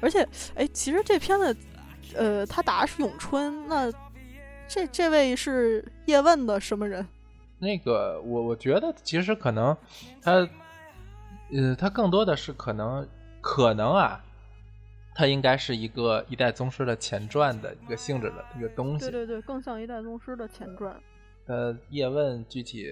[0.00, 1.56] 而且，哎，其实这片子，
[2.16, 3.90] 呃，他打的是咏春，那
[4.68, 7.06] 这这位是叶问的什么人？
[7.58, 9.76] 那个，我我觉得其实可能
[10.20, 10.32] 他，
[11.52, 13.06] 呃，他更多的是可能
[13.40, 14.20] 可能啊，
[15.14, 19.10] 他应该是一个一代宗师的前传的一个性质的一个东西。
[19.10, 20.92] 对对对，更像一代宗师的前传。
[21.46, 22.88] 呃，叶问具体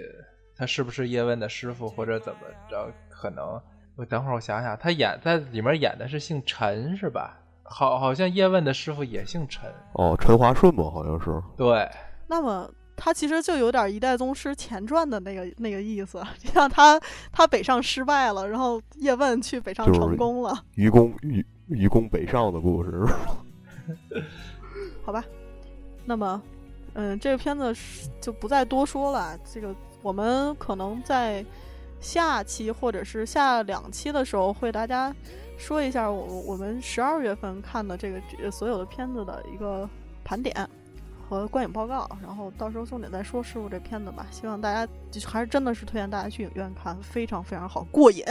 [0.56, 2.92] 他是不是叶问的师傅或者怎么着？
[3.08, 3.60] 可能
[3.96, 7.39] 我等会儿我想想，他演在里面演的是姓陈是吧？
[7.72, 9.72] 好，好像叶问的师傅也姓陈。
[9.92, 11.40] 哦，陈华顺吧，好像是。
[11.56, 11.88] 对，
[12.26, 23.04] 那么他其实就有点一代宗师前传的那个那个意思， 就像他他北上失败了，然后叶问去北上成功了，愚公愚愚公北上的故事。
[25.06, 25.24] 好吧？
[26.04, 26.42] 那么，
[26.94, 27.72] 嗯，这个片子
[28.20, 29.38] 就不再多说了。
[29.44, 31.44] 这个我们可能在
[32.00, 35.14] 下期或者是下两期的时候会大家
[35.60, 39.88] 说一下我我们十二月份看的这个所有的片子的一个
[40.24, 40.68] 盘点
[41.28, 44.26] 和观影报告，然后到时候重点再说师傅这片子吧。
[44.30, 44.90] 希望大家
[45.26, 48.24] 还是真的是推荐大家去影院看，非常非常好，过瘾。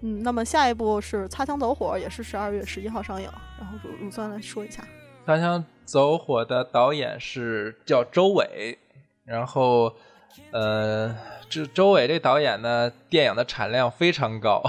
[0.00, 3.28] 嗯，那么下一部是《擦枪走火》，也是十二月十一号上映。
[3.58, 4.82] 然后乳乳酸来说一下。
[5.26, 8.78] 《擦枪走火》的导演是叫周伟，
[9.24, 9.92] 然后，
[10.52, 11.16] 呃，
[11.48, 14.62] 这周伟这导演呢，电影的产量非常高，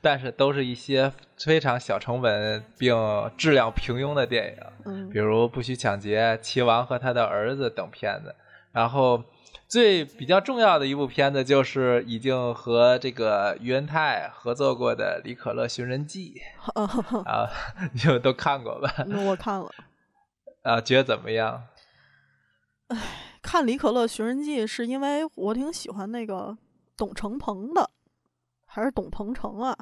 [0.00, 2.94] 但是都是一些非常小成本并
[3.36, 8.34] 质量平庸的电影，嗯比如《不许抢劫》《齐王和他的儿子》等片子。
[8.72, 9.22] 然后，
[9.68, 16.40] 最比较重要的一部片子就是已经和这个于恩泰合作过的《李可乐寻人记》
[17.24, 17.50] 啊，
[17.92, 18.94] 你们都看过吧？
[19.06, 19.68] 那我看了，
[20.62, 21.64] 啊，觉得怎么样？
[23.52, 26.56] 看《李可乐寻人记》是因为我挺喜欢那个
[26.96, 27.90] 董成鹏的，
[28.64, 29.76] 还是董鹏程啊？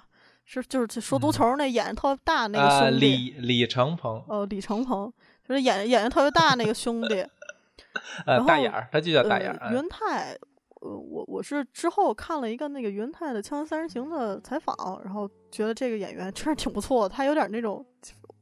[0.44, 3.06] 是就是说足球那眼睛特别大那个啊，兄弟，
[3.38, 5.12] 李李成鹏，呃，李成鹏，
[5.48, 7.24] 就是眼眼睛特别大那个兄弟，
[8.26, 9.56] 呃，大眼儿，他就叫大眼儿。
[9.60, 9.72] 呃。
[9.72, 10.36] 云泰，
[10.80, 17.86] 呃，我我是之后看了一个那个云泰的《锵锵三人行》的采访，然后觉得这个演员确实挺不错的，他有点那种，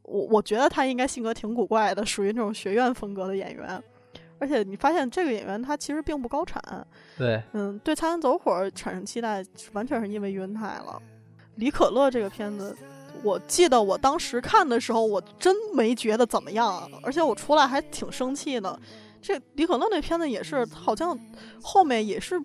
[0.05, 3.83] 我我觉得他应该性格挺古怪的，属于那种学院风格的演员。
[4.39, 6.63] 而且你发现这个演员他其实并不高产，
[7.17, 11.01] 对，嗯，对《擦枪走火》产生期待，完全是因为云泰了。
[11.57, 12.77] 李可乐这个片子，
[13.25, 18.79] 我记得我当时看的时候，我真没觉得怎么样，而且我出来还挺生气的。
[19.21, 21.19] 这李可乐那片子也是，好像
[21.61, 22.41] 后面也是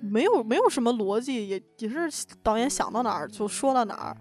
[0.00, 2.08] 没有没有什么逻辑，也也是
[2.42, 4.16] 导演想到哪儿就说到哪儿，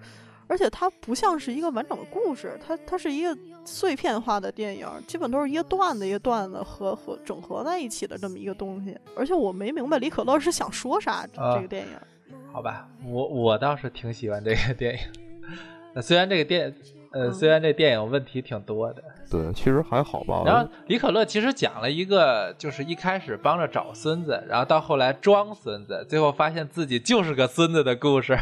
[0.47, 3.33] 而且它不像是一个完整的故事，它它是一个
[3.67, 8.97] 碎片化的电影，基本都是一个段子一个段子合合整合在一起的这么一个东西。
[9.15, 12.37] 而且我没明白李可乐是想说啥，啊这个电影。
[12.53, 14.99] 好吧，我我倒是挺喜欢这个电影。
[15.93, 16.73] 呃 虽然这个电，
[17.11, 20.43] 呃，嗯虽然这电影问题挺多的，对，其实还好吧。
[20.45, 28.37] 然后李可乐其实讲了一个，就是一开始帮着找孙子，然后到后来装孙子，最后发现自己就是个孙子的故事。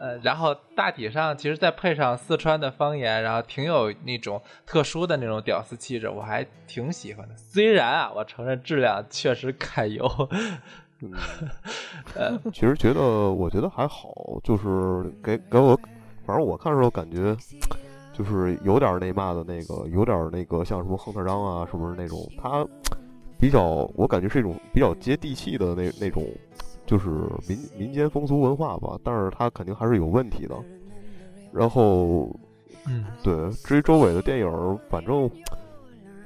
[0.00, 7.36] 呃，然后大体上其实再配上四川的方言，然后挺有那种特殊的那种屌丝气质，我还挺喜欢的。
[7.36, 10.06] 虽然啊，我承认质量确实堪忧，
[11.00, 11.10] 嗯，
[12.14, 15.78] 呃，其实觉得，我觉得还好，就是给给我，
[16.26, 17.36] 反正我看的时候感觉，
[18.12, 22.66] 就是有点那嘛的那个，有点那个像什么亨特张啊，是不是那种他
[23.38, 26.22] 比较，我感觉是一种比较接地气的那那种，
[26.86, 27.08] 就是
[27.48, 30.54] 民民间风俗文化吧，但是他肯定还是有问题的。
[31.52, 32.34] 然后，
[32.86, 35.30] 嗯，对，至于周伟的电影，反正，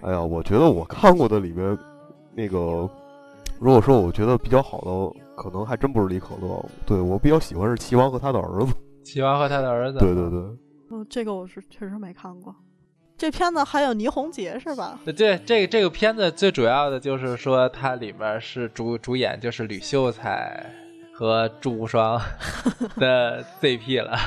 [0.03, 1.77] 哎呀，我觉得我看过的里面，
[2.35, 2.89] 那个。
[3.59, 6.65] 如果说我觉得比较好的，可能还真不是李可乐。
[6.87, 8.73] 对我比较喜欢是齐王和他的儿子。
[9.05, 9.99] 齐王和他的儿子。
[9.99, 10.41] 对对对。
[10.91, 12.57] 嗯，这个我是确实没看过。
[13.21, 14.99] 这片子还有倪虹洁是吧？
[15.05, 20.64] 对，这个这个片子最主要的就是说，它里面是主主演就是吕秀才
[21.12, 22.18] 和祝无双
[22.97, 24.18] 的 CP 了，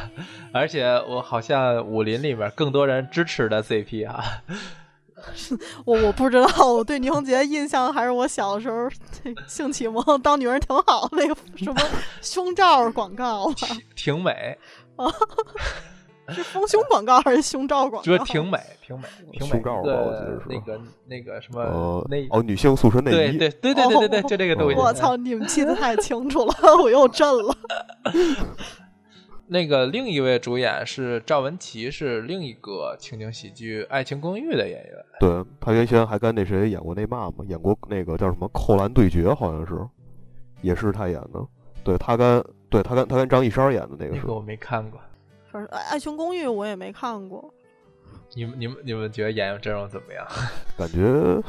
[0.54, 4.24] 而且我好像武林里面更多人支持的 CP 啊。
[5.86, 8.88] 我我不知道，我对倪虹洁印象还是我小时候
[9.48, 11.82] 性启蒙，当女人挺好，那个什么
[12.22, 13.56] 胸罩广告啊，
[13.96, 14.56] 挺美
[14.98, 15.12] 啊，
[16.30, 18.02] 是丰胸广告还是胸罩广告？
[18.02, 19.48] 觉得挺美，挺美，挺美。
[19.48, 23.38] 胸罩吧，我记得是那个那个什么内哦，女性塑身内衣。
[23.38, 24.76] 对对对对对对，就这个东西。
[24.78, 27.56] 我操，你们记得太清楚了， 我又震了。
[29.48, 34.94] 那个另一位主演是赵文琪，是另一个情景喜剧《爱情公寓》的演员。
[35.20, 39.76] 对他原先还跟那谁演过那嘛嘛，演过那个叫什么《扣篮对决》，好像是，
[40.62, 41.46] 也是他演的。
[41.84, 44.16] 对他跟对他跟他跟张一山演的那个。
[44.16, 45.00] 那个我没看过。
[45.54, 47.54] 反正《爱情公寓》我也没看过。
[48.36, 50.28] 你们你们你们觉得演员阵容怎么样？
[50.76, 51.40] 感觉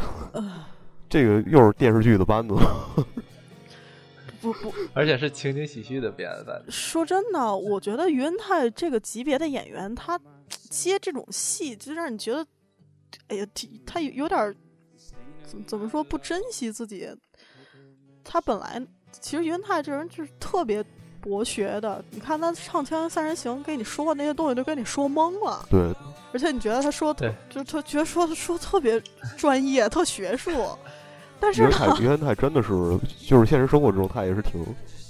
[1.09, 2.55] 这个又是电视剧的班子。
[4.43, 6.63] 不不，而且是情景喜剧的片子。
[6.69, 10.21] 说真的，我觉得于恩泰这个级别的演员，他
[10.69, 12.47] 接这种戏，就让你觉得，
[13.29, 13.47] 哎呀，
[13.87, 14.55] 他有点
[15.47, 17.09] 怎怎么说不珍惜自己。
[18.23, 20.85] 他本来其实于恩泰这人就是特别
[21.25, 25.65] 博学的，你看他唱《锵锵三人行》，跟你说的那些东西都跟你说懵了。
[25.71, 25.81] 对，
[26.35, 27.15] 而且你觉得他说，
[27.49, 29.03] 就他觉得说说特别
[29.39, 30.51] 专业，特学术。
[31.57, 32.69] 于恩泰，于恩泰真的是，
[33.27, 34.65] 就是现实生活中他也是挺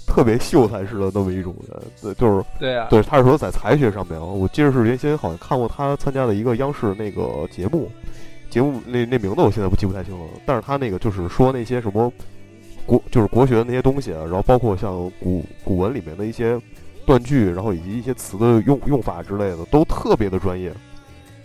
[0.06, 7.88] 特别秀才式的那么一种人，对，就是对啊，对，他是说在才学上面，我记得是原先好像看过他参加的一个央视那个节目，
[8.50, 12.12] 节目那那名字我现在不记不太清了，但是他那个就是说那些什么
[12.87, 16.61] 国就是国学的那些东西，然后包括像古古文里面的一些
[17.07, 20.72] 断句，然后以及一些词的用用法之类的，都特别的专业。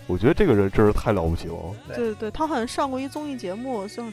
[0.08, 1.56] 我觉得这个人真是太了不起了。
[1.88, 4.12] 对对对，他好像上过一综艺节目，像。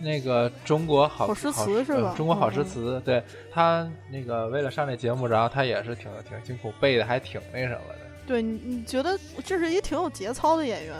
[0.00, 2.12] 那个中国好诗词是吧？
[2.16, 7.98] 中国好诗词，对他那个为了上这节目，然后他也是挺挺辛苦，背的还挺那什么的。
[8.26, 10.94] 对，你你觉得这是一挺有节操的演员，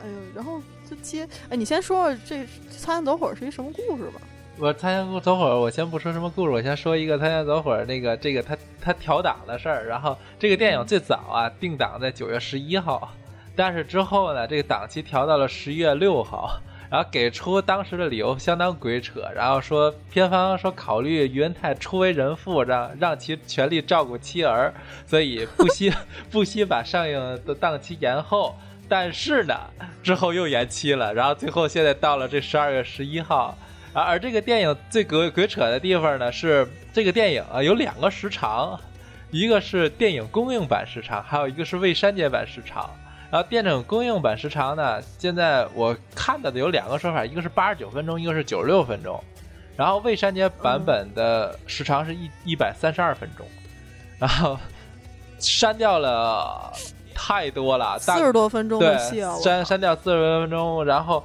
[0.00, 2.36] 哎呦，然后就接，哎，你先说说这
[2.70, 4.20] 《擦肩走火》是一什么故事吧？
[4.58, 9.86] 我《参加过走火》，我先不说什么故事，我先说一个《参加走火》那个这个他他调档的事儿。
[9.86, 13.12] 然后这个电影最早啊定档在九月十一号，
[13.56, 16.60] 但是之后呢，这个档期调到了十一月六号。
[16.90, 24.74] 然后给出当时的理由相当鬼扯，然后说片方说考虑于恩泰初为人父，让让其全力照顾妻儿，
[25.06, 25.90] 所以不惜
[26.30, 28.54] 不惜把上映的档期延后。
[28.90, 29.58] 但是呢，
[30.02, 33.56] 之后又延期了，然后最后现在到了这十二月十一号。
[33.92, 38.78] 而而这个电影最鬼鬼扯的地方呢，是这个电影啊有两个时长，
[39.30, 42.90] 一个是电影公映版时长，还有一个是未删减版时长。
[43.30, 45.00] 然后电影公映版时长呢？
[45.18, 49.18] 现在我看到的有两个说法，一个是八十九分钟，一个是九十六分钟。
[49.74, 53.46] 然后未删减版本的时长是一一百三十二分钟，
[54.18, 54.58] 然后
[55.38, 56.70] 删掉了
[57.14, 59.34] 太多了，四十多分钟的戏啊！
[59.42, 61.24] 删删掉四十多分钟，然后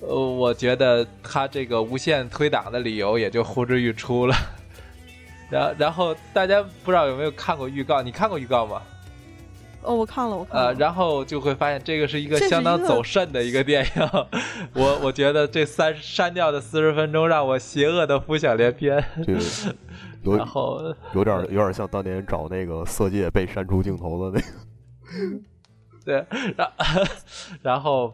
[0.00, 4.34] 呃，我觉得他这个无限推档的理由也就呼之欲出了。
[5.50, 8.02] 然然后大家不知道有没有看过预告？
[8.02, 8.82] 你看过预告吗？
[9.82, 10.66] 哦，我看了，我看了。
[10.66, 14.08] 呃，然后就会发现这个是一个相当走肾的一个电影。
[14.74, 19.02] 我我觉得这三删掉的四十分钟让我邪恶的浮想联翩。
[20.24, 24.46] 有， 然后有点有点像当年找那个色戒被删除镜头的那个。
[26.04, 26.26] 对，
[26.56, 26.72] 然
[27.62, 28.12] 然后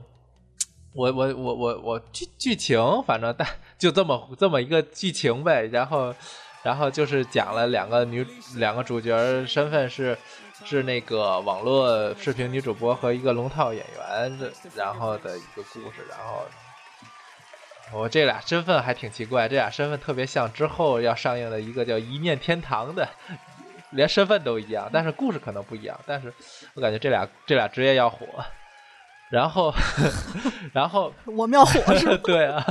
[0.95, 3.47] 我我我我我剧剧情反正但
[3.78, 5.66] 就这么这么一个剧情呗。
[5.72, 6.14] 然后
[6.62, 8.26] 然后就是讲了两个女
[8.57, 10.16] 两个主角身份是。
[10.64, 16.07] 是那个网络视频女主播和一个龙套演员，然后的一个故事。
[16.09, 23.09] 然后我这俩身份还挺奇怪，这俩身份特别像之后要上映的一个叫《一念天堂》的，
[23.90, 25.99] 连身份都一样，但是故事可能不一样。
[26.07, 26.32] 但是
[26.74, 28.24] 我感觉这俩这俩职业要火。
[29.33, 29.72] 然后，
[30.74, 32.20] 然后我们要火 是吧？
[32.22, 32.62] 对啊，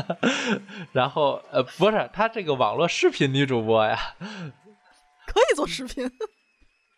[0.94, 3.98] 然后呃，不是，他这个网络视频女主播呀，
[5.26, 6.08] 可以做视频。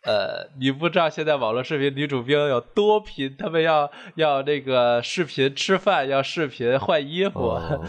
[0.04, 7.40] 呃，你不知道现在网络视频女主播有多拼，他们要要那个视频吃饭，要视频换衣服。
[7.48, 7.82] 哦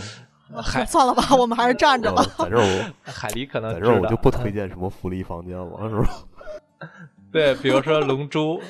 [0.64, 2.24] 海算了吧，我们还是站着吧。
[2.38, 6.88] 呃在这儿我海狸可能在这儿我就不推荐什么福利房间了，是吧？
[7.34, 8.62] 对，比如说龙珠，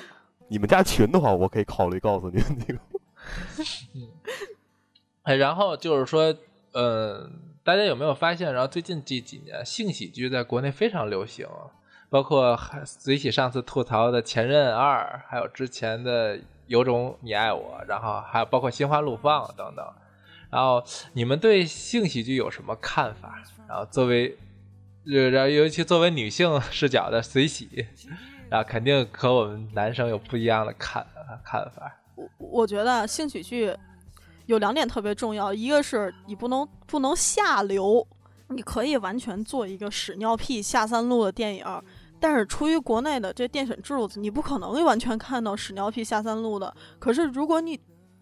[0.47, 2.79] 你们家群的话，我可以考虑告诉你这个。
[5.23, 6.35] 哎，然后就是说，
[6.73, 7.31] 嗯，
[7.63, 8.53] 大家有没有发现？
[8.53, 11.47] 然后最近这几年性喜剧在国内非常流行，
[12.09, 19.85] 包括还随喜上次吐槽的《前任二》，还有之前的《有种你爱我》，然后还有包括《心花怒放》等等。
[20.51, 23.43] 然后你们对性喜剧有什么看法？
[23.67, 24.37] 然后作为，
[25.11, 27.87] 呃，然后尤其作为女性视角的随喜，
[28.49, 31.05] 然后肯定和我们男生有不一样的看
[31.43, 31.99] 看法。
[32.15, 33.75] 我我觉得性喜剧
[34.45, 38.05] 有两点特别重要，一个是你不能不能下流，
[38.49, 41.65] 你可以完全做一个屎尿屁下三路的电影，
[42.19, 46.73] 但是出于国内的这电审制度，你不可能完全看到屎尿屁下三路的。
[46.99, 47.79] 可是如果你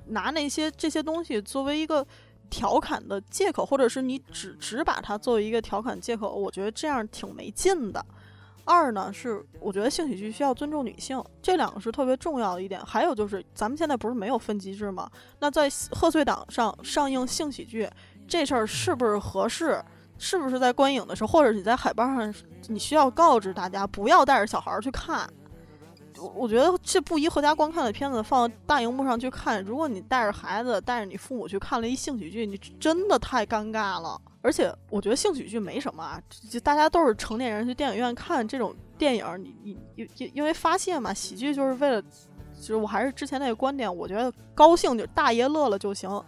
[0.08, 2.06] 拿那些这些东西作为一个
[2.50, 8.04] 调侃的借口，或者是你只只把它作为一个调侃借口，我觉得这样挺没劲的。
[8.66, 12.84] 二呢是，我觉得性喜剧需要尊重女性，这两个是特别重要的一点。
[12.86, 15.10] 还有就是，咱们现在不是没有分级制吗？
[15.40, 17.90] 那在贺岁档上上映性喜剧
[18.28, 19.84] 这事儿是不是合适？
[20.18, 22.34] 是不是在观影的时候，或者你在海报上，
[22.68, 25.28] 你需要告知大家不要带着小孩儿去看？
[26.18, 34.22] 我我觉得这不宜合家观看的片子放到大荧幕上去看，如果你带着孩子、带着你父母去看了一性喜剧，你真的太尴尬了。
[34.44, 46.22] 而且我觉得性喜剧没什么啊，就大家都是成年人去电影院看这种电影，你你因因因为发泄嘛，喜剧就是为了，就是我还是之前那个观点，我觉得高兴就大爷乐了就行，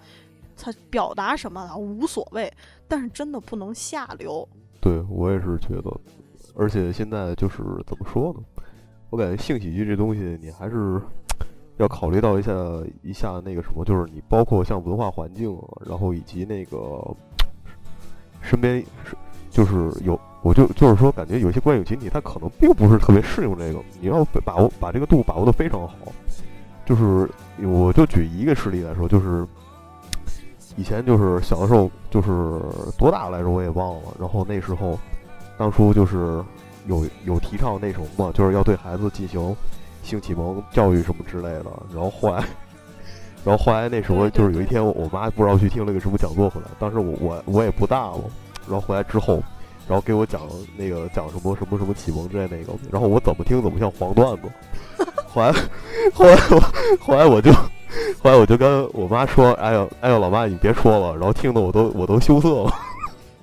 [0.56, 2.52] 他表达什么无所谓，
[2.88, 4.48] 但是真的不能下流。
[4.80, 5.92] 对我也是觉得，
[6.56, 8.40] 而且现在就是怎么说呢？
[9.10, 11.02] 我感觉性喜剧这东西，你还是
[11.78, 12.54] 要考虑到一下
[13.04, 15.54] 一下那个什么，就是你包括像文化环境，
[15.86, 16.78] 然后以及那个
[18.46, 19.18] 身边是
[19.50, 25.96] 就是有，我就就是说，感觉有些观影群体他可能并不是特别适应这个，你要把握把这个度把握的非常好。
[26.86, 27.30] 就是
[27.64, 29.46] 我就举一个实例来说，就是
[30.78, 32.32] 以前就是小的时候，就是
[32.98, 34.98] 多大来着我也忘了，然后那时候
[35.58, 36.44] 当初就是。
[36.88, 39.58] 有有提倡那什么嘛，就是要对孩子进行
[40.04, 41.66] 性启蒙教育什么之类的。
[41.92, 42.46] 然后后来，
[43.46, 48.24] 然后后来那时候就是有一天，我妈不知道去听了个什么讲座回来，当时我我我也不大嘛。
[48.68, 49.36] 然后回来之后，
[49.88, 50.42] 然后给我讲
[50.76, 54.50] 那个讲什么什么什么启蒙之类那个，然后我怎么听怎么像黄段子。
[55.28, 55.54] 后来
[56.12, 56.60] 后来我
[57.00, 62.74] 后来我就后来我就跟我妈说：“哎呦哎呦，老妈你别说了。”然后听得我都我都羞涩了。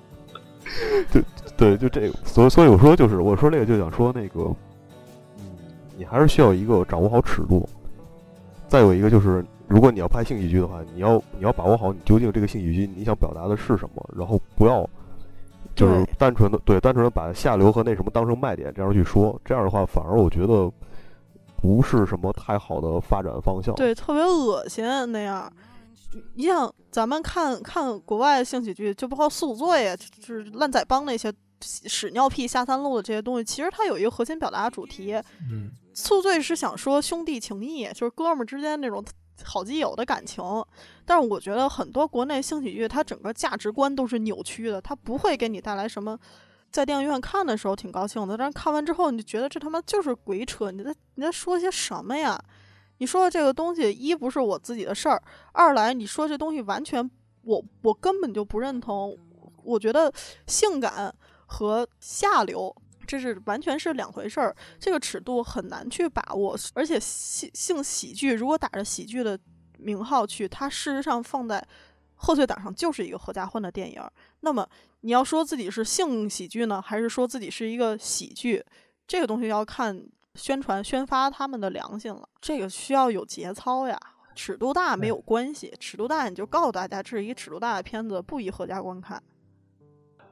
[1.09, 1.21] 就。
[1.55, 4.51] 对，就这个，所以所以我说就是我说这个就想说那个，
[5.37, 5.45] 嗯，
[5.95, 7.69] 你还是需要一个掌握好尺度。
[8.67, 14.87] 再有一个就是，如果你要拍性喜剧的话，你要你要把握好你究竟这个性喜剧你想表达的是什么，然后不要
[15.75, 20.71] 就是单纯的对单纯的把下流和那什么当成卖点这样去说，这样的话反而我觉得
[21.57, 23.73] 不是什么太好的发展方向。
[23.75, 25.51] 对，特别恶心那样。
[26.35, 31.33] 你想咱们看看国外的性喜剧，就包括宿醉啊，就是烂仔帮那些。
[31.65, 35.13] 屎尿屁下三路的这些东西，其实它有一个核心表达主题。
[35.49, 39.01] 嗯，宿醉是想说兄弟情谊，就是哥们儿之间那种
[39.43, 40.43] 好基友的感情。
[41.05, 46.17] 但是我觉得很多国内性喜剧，它整个价值观都是扭曲的，它不会给你带来什么。
[46.71, 50.71] 在电影院看的时候挺高兴的，但是看完之后你就觉得这他妈就是鬼扯！
[50.71, 52.39] 你在你在说些什么呀？
[52.97, 55.21] 你说的这个东西，一不是我自己的事儿，
[55.51, 57.09] 二来你说这东西完全
[57.43, 59.17] 我我根本就不认同。
[59.63, 60.11] 我觉得
[60.47, 61.13] 性感。
[61.45, 62.75] 和下流，
[63.05, 66.57] 这是完全是两回事儿，这个尺度很难去把握。
[66.73, 69.37] 而且性性喜剧如果打着喜剧的
[69.77, 71.65] 名号去，它事实上放在
[72.15, 74.01] 贺岁档上就是一个合家欢的电影。
[74.41, 74.67] 那么
[75.01, 78.63] 你要说自己是性喜剧呢，还是说自己是一个喜剧？
[79.05, 80.01] 这个东西要看
[80.35, 82.27] 宣传宣发他们的良心了。
[82.39, 83.99] 这个需要有节操呀，
[84.33, 89.21] 尺度大没有关系，尺度大你就告诉大家这是一个尺度大的片子，不宜合家观看。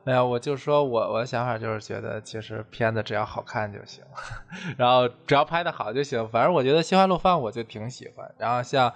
[0.03, 4.03] 没有，我就说我我的想法就是觉得，其实片子只要好看就行，
[4.77, 6.27] 然后只要拍的好就行。
[6.29, 8.91] 反正我觉得《心花怒放》我就挺喜欢，然后像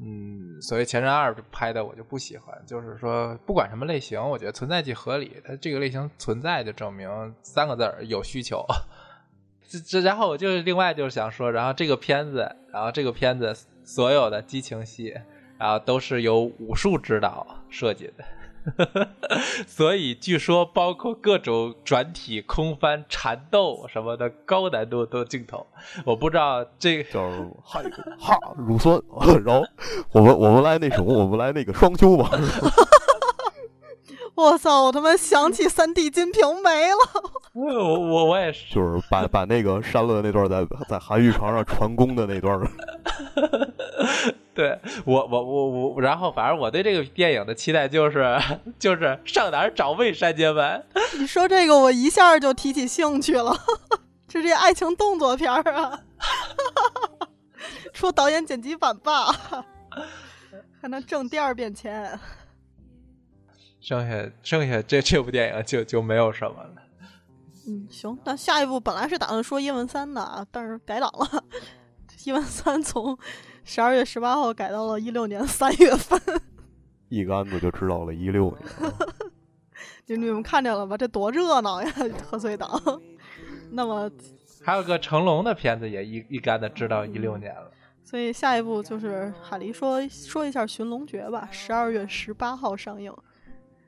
[0.00, 2.56] 嗯，所谓《前任二》拍的我就不喜欢。
[2.66, 5.40] 就是说，不管什么类型，我觉得存在即合理。
[5.44, 8.64] 它这个类型存在，就证明三个字儿有需求。
[9.68, 13.54] 这这，然后我就另外就是想说，然后这个片子，然后这个片子
[13.84, 15.14] 所有的激情戏，
[15.58, 18.24] 然后都是由武术指导设计的。
[19.66, 25.66] 所以据说包括各种转体、空翻、缠斗什么的高难度的镜头，
[26.04, 27.30] 我不知道这个叫
[27.62, 27.82] 哈
[28.18, 29.00] 哈乳酸，
[29.44, 29.66] 然后
[30.12, 32.30] 我们我们来那什么，我们来那个双修吧。
[34.34, 34.84] 我操！
[34.84, 37.30] 我他妈想起三 D 金瓶没了。
[37.54, 42.60] 我我我也是，就是把把那个删了的那段在在韩愈床上传功的那段。
[44.58, 48.36] 对我我我我，然后反正我对这个电影的期待就是
[48.76, 50.84] 就是上哪儿找魏山杰文。
[51.16, 53.56] 你说这个，我一下就提起兴趣了。
[54.26, 56.00] 这是爱情动作片啊！
[57.92, 59.32] 出导演剪辑版吧，
[60.82, 62.18] 还能挣第二遍钱。
[63.80, 66.70] 剩下剩下这这部电影就就没有什么了。
[67.68, 71.44] 嗯，行，那下一部本来是打算说叶问三的啊，但是改档了。
[72.24, 73.16] 叶问三从
[73.68, 76.18] 十二月十八号改到了一六年三月份。
[77.10, 78.92] 一竿子就知道了一六年。
[80.06, 80.96] 就你们看见了吧？
[80.96, 81.92] 这多热闹呀！
[82.24, 82.80] 贺岁档。
[83.70, 84.10] 那么
[84.64, 87.70] 还有个成龙的片子也一一竿子知道一六年了。
[88.02, 93.12] 所以下一部就是海狸说说一下《寻龙诀》吧，十二月十八号上映。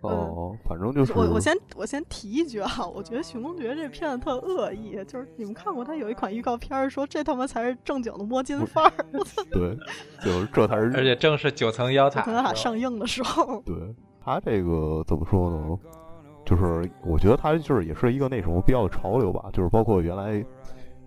[0.03, 8.92] 哦，反正就是我我先我先提一句啊，我觉得《寻龙诀》这片子特恶意，就是你们看过他有一款预告片说这他妈才是正经的摸金范儿，
[9.53, 9.76] 对，
[10.24, 13.76] 就是这才是，而且正是九层妖塔，九层妖塔上映的时候，对
[14.24, 15.78] 他这个怎么说呢？
[16.46, 20.42] 就是我觉得他就是也是一个那种必要的潮流吧，就是包括原来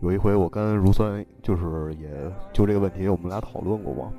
[0.02, 2.08] 有一回我跟如酸就是也
[2.54, 4.12] 就这个问题我们俩讨论过嘛，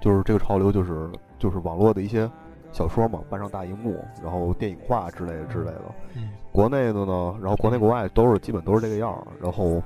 [0.00, 1.08] 就是这个潮流就是
[1.38, 2.28] 就是网络的一些。
[2.72, 5.82] 小说嘛，搬上大荧幕，然后电影化之类的之类的。
[6.52, 9.26] 国内的呢，然后国内国外都是基本都是这个样儿。
[9.40, 9.82] 然后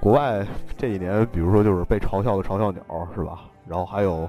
[0.00, 0.46] 国外
[0.76, 2.82] 这几年，比如说就是被嘲笑的嘲笑鸟，
[3.14, 3.40] 是吧？
[3.66, 4.28] 然后还有，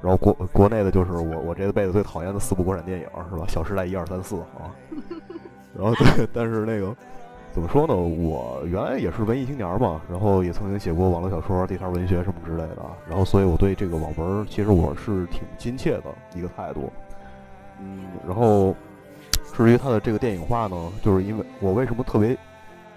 [0.00, 3.44] 然后国国内的就是我我这辈子最讨厌的四部国产电影，是吧？
[3.50, 4.72] 《小时代》一二三四啊。
[5.76, 6.94] 然后对，但是那个
[7.50, 7.94] 怎么说呢？
[7.94, 12.82] 我原来也是文艺青年嘛，然后也曾经写过网络小说、地摊文学什么之类的。
[13.08, 16.04] 然后所以我对这个网文其实我是挺亲切的
[16.34, 16.90] 一个态度。
[17.82, 18.74] 嗯，然后
[19.52, 22.38] 至于他的这个电影化呢，就是因为我为什么特别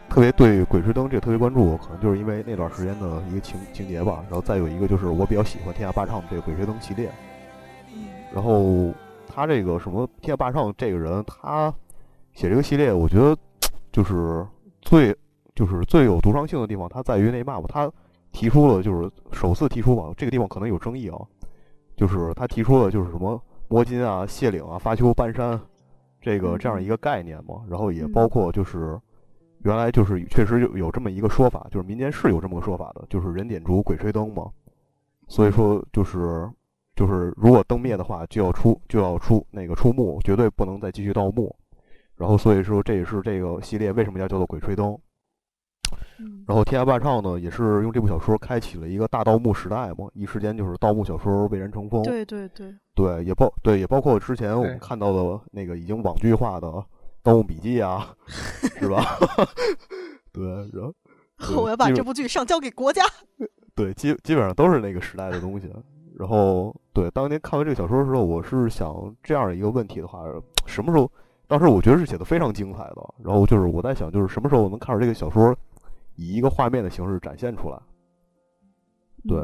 [0.08, 4.24] 特别对《鬼吹灯》这个特别关注，可能就是因为那段时间的一个情情节吧。
[4.30, 7.12] 然后再有一个就是我比较喜欢《天下霸唱》这个《鬼吹灯》系列。
[8.34, 8.94] 然后
[9.28, 11.74] 他这个什么《天下霸唱》这个人，他
[12.34, 13.36] 写这个系列，我觉得
[13.92, 14.46] 就是
[14.82, 15.16] 最
[15.56, 17.92] 就是最有独创性的地方，他在于那嘛吧，他
[18.32, 21.18] 提出了就是首次提出吧，这个地方可能有争议啊，
[21.98, 23.42] 就是他提出了就是什么。
[23.68, 25.60] 摸金啊，卸岭啊，发丘半山，
[26.22, 29.00] 这个这样一个概念嘛，然后也包括就是
[29.64, 34.50] 原来就是确实有有这么一个说法，就是民间是有这么个说法的，就是人点烛，鬼吹灯嘛。
[35.28, 36.48] 所以说就是
[36.96, 41.54] 就是如果灯灭的话，就要出就要出那个出墓，绝对不能再继续盗墓。
[42.16, 44.98] 然后所以说这也是这个系列为什么要叫做鬼吹灯。
[46.48, 52.04] 然后天涯霸唱呢，也是用这部小说开启了一个大盗墓时代嘛，一时间就是盗墓小说蔚然成风。
[52.04, 52.74] 对对对。
[52.94, 56.68] 对，也包对，也包括之前我们看到的那个已经网剧化的
[57.22, 58.16] 《盗墓笔记》啊，
[58.80, 59.04] 是吧？
[60.32, 60.94] 对，然后
[61.62, 63.04] 我要把这部剧上交给国家。
[63.76, 65.70] 对，基基本上都是那个时代的东西。
[66.18, 70.24] 然后，对，当年看完这个小说的时候，我是想这样一个问题的话，
[70.66, 71.12] 什么时候？
[71.48, 73.14] 当时我觉得是写的非常精彩的。
[73.22, 75.54] 然后就是我在想，就是什么时候我能看到这个小说
[76.16, 77.80] 以一个画面的形式展现出来？
[79.28, 79.38] 对，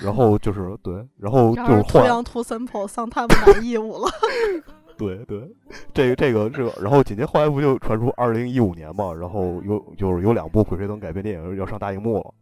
[0.00, 4.08] 然后就是对，然后就是图羊图 simple，桑他们满义务了。
[4.96, 5.52] 对对，
[5.92, 12.34] 这个这个这个，然后紧接后来不就传出二零一五年嘛，然后有就是有两部《鬼吹灯》改编电影要上大荧幕了。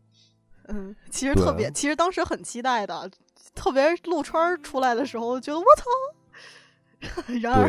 [0.69, 3.11] 嗯，其实特别，其实当时很期待的，
[3.55, 5.85] 特别陆川出来的时候，觉得我操。
[7.43, 7.69] 然而，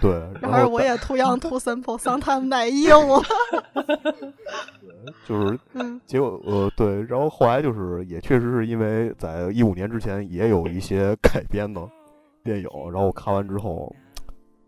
[0.00, 0.10] 对，
[0.40, 3.22] 然而我也 too young too simple，桑他们满意务。
[5.24, 5.58] 就是，
[6.04, 11.80] 结果呃对，然后后来就是也确实是因为在一五年之前也有一些改编的
[12.42, 13.94] 电影，然后我看完之后，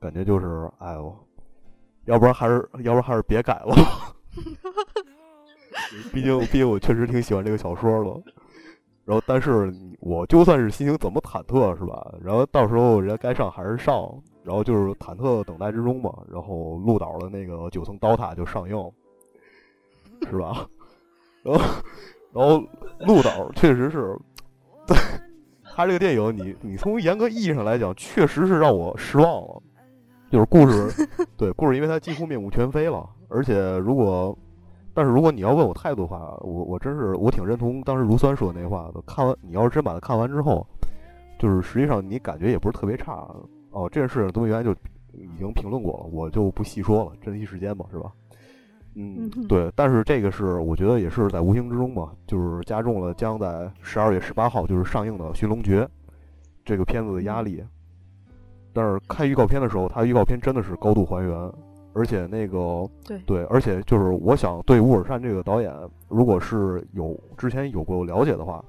[0.01, 1.17] 感觉就是哎呦，
[2.05, 3.75] 要不然还是要不然还是别改了，
[6.13, 8.23] 毕竟毕竟我确实挺喜欢这个小说的，
[9.09, 14.07] 然后但是我就算是心情怎么忐忑是吧，然后到时候人家该上还是上，
[14.45, 18.77] 然后就是忐忑等待之中嘛，然后鹿岛的那个九层刀塔就上映。
[20.29, 20.69] 是吧？
[21.45, 21.65] 然后，
[22.33, 22.63] 然后
[23.07, 24.15] 鹿岛确实是，
[24.87, 24.97] 对
[25.65, 29.63] 他这个电影，你你从严格意义上来讲，确实是让我失望了。
[30.31, 33.09] 就是故事， 对故事，因为它几乎面目全非了。
[33.29, 34.37] 而且，如果
[34.99, 39.01] 但是如果你要问我态度的话，我我真是我挺认同当时如酸说的那话的。
[39.03, 40.67] 看完你要是真把它看完之后，
[41.39, 43.25] 就是实际上你感觉也不是特别差。
[43.71, 44.73] 哦，这件事东西原来就
[45.13, 48.11] 已经评论过了，我就不细说了，珍惜时间嘛，是吧？
[48.97, 49.71] 嗯，对。
[49.77, 55.85] 但是这个是我觉得也是在无形之中嘛，就是加重了将在十二月十八号就是上映的《寻龙诀》
[56.65, 57.63] 这个片子的压力。
[58.73, 61.53] 但是看预告片的时候，它预告片真的是高度还原。
[61.95, 65.75] 而且那个对对，而且就是我想对乌尔善这个导演，
[66.09, 68.65] 如果是有之前有过了解的话，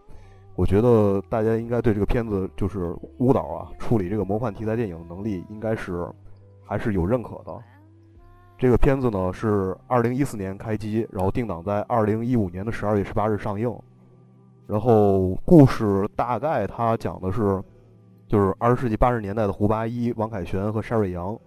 [0.55, 6.07] 我觉得大家应该对这个片子就是乌导啊处理这个魔幻题材电影能力应该是
[6.65, 7.57] 还是有认可的。
[8.57, 13.73] 这个片子呢是二零一四年开机，然后定档在二零一五年的十二月十八日上映。
[14.67, 17.61] 然后故事大概它讲的是，
[18.27, 21.37] 就是二十世纪八十年代的胡八一、王凯旋和沙瑞阳。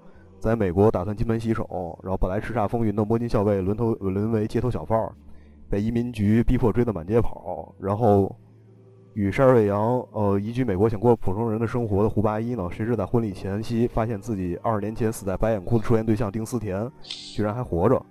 [0.43, 5.09] 在美国打算金盆洗手，然后本来叱咤风云的摸金校尉沦头沦为街头小贩，
[5.71, 7.73] 被移民局逼迫追得满街跑。
[7.79, 8.35] 然后
[9.15, 18.05] 与沙瑞阳呃移居美国，想过普通人的生活的胡八一呢，谁知在婚礼前夕发现自己二十年前死在白眼窟的初恋对象丁思甜居然还活着。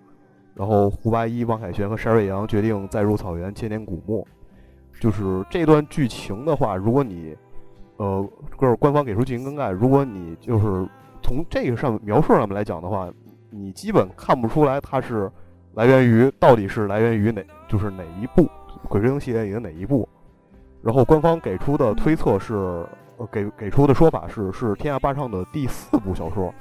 [0.56, 4.26] 然后胡八一、王凯旋和沙瑞阳决定再入草原千年古墓。
[5.02, 7.36] 就是这段剧情的话，如果你
[7.98, 8.26] 呃，
[8.58, 10.88] 各位官方给出剧情更改，如果你就是。
[11.22, 13.10] 从这个上描述上面来讲的话，
[13.50, 15.32] 你基本看不出来它是
[15.74, 18.44] 来源于到底是来源于哪，就是哪一部
[18.88, 20.08] 《鬼吹灯》系列里的哪一部。
[20.82, 22.56] 然后官方给出的推测是，
[23.18, 26.54] 呃给给出的说法是是《天下霸唱》的第四部小说。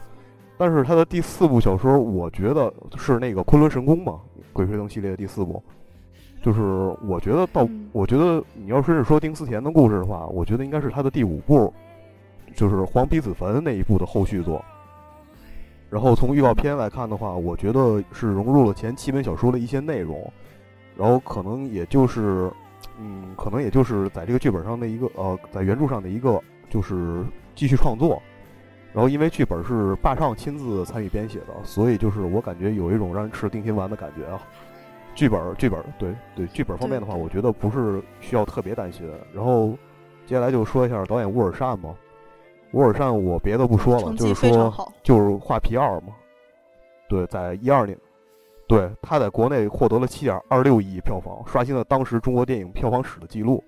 [0.59, 4.21] 但是它的第四部小说，我觉得是那个《昆仑神功》嘛，
[4.53, 5.63] 《鬼吹灯》系列的第四部。
[6.43, 6.61] 就是
[7.07, 11.73] 我觉得到，我觉得你要是说丁思甜的故事的话，我觉得应该是他的第五部。
[12.55, 14.65] 就是黄皮子坟那一部的后续作，
[15.89, 20.31] 然后从预告片来看的话，我觉得是融入了前七本小说的一些内容，
[20.97, 22.51] 然后可能也就是，
[22.99, 27.25] 嗯，可能也就是在这个剧本上的一个呃，在原著上的一个就是
[27.55, 28.23] 继续创作，
[28.93, 34.41] 然后因为剧本是霸上亲自参与编写的，所以就是我感觉有一种让人吃定心丸的感觉啊。
[35.13, 39.11] 剧本剧本对对剧本方面的话，我觉得不是需要特别担心。
[39.35, 39.71] 然后
[40.25, 41.95] 接下来就说一下导演乌尔善嘛。
[42.73, 46.15] 乌尔善，我别的不说了，就是说，就是画皮二嘛。
[47.09, 47.99] 对，在一二年，
[48.69, 53.63] 对，他在国内获得了七点二六亿票房，刷新了当时中国电影票房史的记录，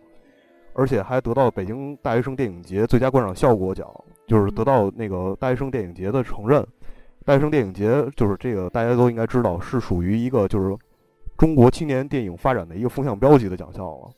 [0.74, 3.88] 而且还得到北京大学生电影节最佳观赏效果奖，
[4.28, 6.64] 就是得到那个大学生电影节的承认。
[7.24, 10.76] 大学生电影节就是这个，大家都应该知道，是属于一个就是
[11.36, 14.10] 中国青年电影发展的一个风向标级的奖项了。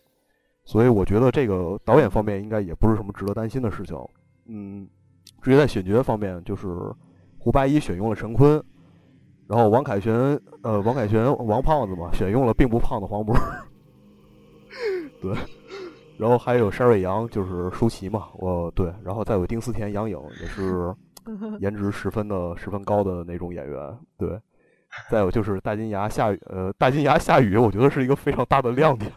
[0.65, 3.97] 所以我觉得这个导演方面应该也不是什么值得担心的事情。
[4.47, 4.89] 嗯，
[5.43, 6.67] 至于在选角方面，就是
[7.39, 8.63] 胡八一选用了陈坤，
[9.47, 10.15] 然后王凯旋，
[10.63, 13.35] 呃，王凯旋王胖子嘛，选用了并不胖的黄渤，
[15.21, 15.35] 对，
[16.19, 20.95] 然后还有沙瑞阳，就是舒淇嘛，我对，然后再有丁思甜、杨颖，也是
[21.61, 24.41] 颜值十分的、十分高的那种演员，对，
[25.11, 29.11] 再有就是大金牙夏雨，呃，大金牙夏雨，我觉得是一个非常大的亮点，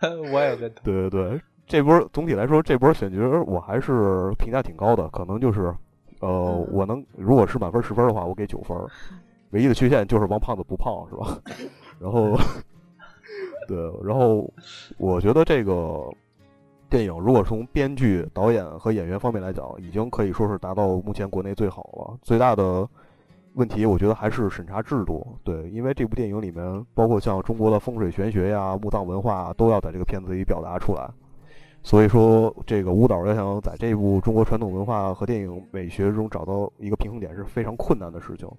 [0.32, 1.40] 我也认同，对对对。
[1.66, 5.08] 这波总体来说，这波选角我还是评价挺高的。
[5.08, 5.74] 可能就是，
[6.20, 8.76] 呃，我能如果是满分十分的话，我给九分。
[9.50, 11.38] 唯一的缺陷就是王胖子不胖，是吧？
[11.98, 12.36] 然后，
[13.66, 14.48] 对，然后
[14.98, 16.08] 我觉得这个
[16.90, 22.18] 电影如果从编剧、导演和演员方面来讲，已经可以说是达到目前国内最好了。
[22.22, 22.86] 最大的
[23.54, 25.26] 问题，我觉得还是审查制度。
[25.42, 31.08] 对，因为这部电影里面包括像中国的风水玄学呀、墓葬文化，都要在这个片子里表达出来。
[31.86, 38.50] 所以说，这个舞蹈要想在这部中国传统文化和电影美学中找到一个平衡点是非常困难的事情。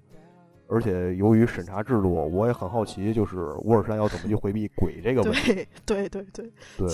[0.70, 5.68] 而且，由于审查制度，我也很好奇，就是乌尔善要怎么去回避鬼这个问题？
[5.86, 6.88] 对对对对对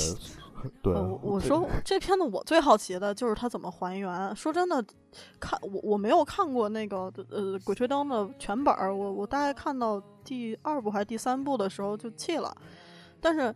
[0.82, 0.94] 对。
[1.22, 4.36] 我说这片子我最好奇的就是它怎么还原。
[4.36, 4.84] 说真的，
[5.40, 12.52] 看我我没有看过那个呃《鬼吹灯》的全本儿，我我大概看到第二部还是第三部的时候就弃了，
[13.22, 13.54] 但是。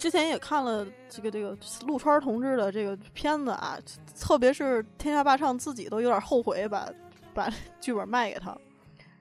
[0.00, 1.54] 之前也看了这个这个
[1.86, 3.78] 陆川同志的这个片子啊，
[4.18, 6.88] 特别是天下霸唱自己都有点后悔把
[7.34, 8.56] 把 剧本卖给他。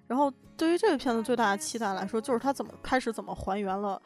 [0.07, 4.01] 然后对于这个片子最大的期待来说，就是他怎么开始怎么还原了。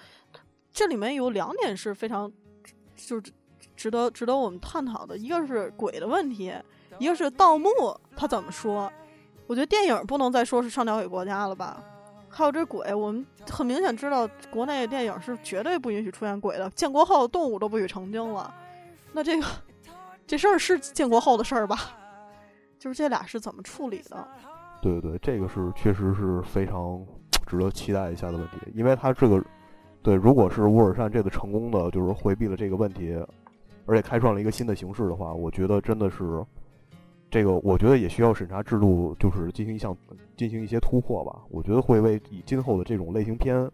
[0.72, 2.30] 这里面有两点是非常
[2.96, 3.32] 就是
[3.76, 6.52] 值得值得我们探讨的，一个是鬼的问题，
[6.98, 7.70] 一个是盗墓
[8.16, 8.92] 他怎么说。
[9.46, 11.84] 我觉得电影不能再说是上交给国家了吧。
[12.36, 16.68] 还有这鬼，我们很明显知道，国内电影是绝对不允许出现鬼的。
[16.72, 18.52] 建国后动物都不许成精了，
[19.14, 19.46] 那这个
[20.26, 21.78] 这事儿是建国后的事儿吧？
[22.80, 24.28] 就是这俩是怎么处理的？
[24.82, 27.06] 对对对，这个是确实是非常
[27.46, 29.42] 值得期待一下的问题，因为他这个
[30.02, 33.16] 对，如果是乌尔善这个成功的就是回避了这个问题，
[33.86, 36.44] 而且开创了一个新的形式的话，我觉得真的是
[37.34, 39.98] 这个，我觉得也需要审查制度就是进行一项
[40.38, 41.42] 进行一些突破吧。
[41.50, 43.68] 我觉得会为以今后的这种类型片，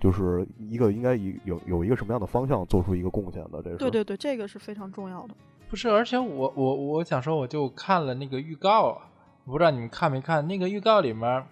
[0.00, 3.62] 就是一个应该以有有一个什么样的方向做出一个贡献的。
[3.62, 5.34] 这是对对对，这个是非常重要的。
[5.68, 9.06] 不是，而且我我我想说，我就看了那个预告啊，
[9.44, 11.44] 不知道你们看没看那个预告里面，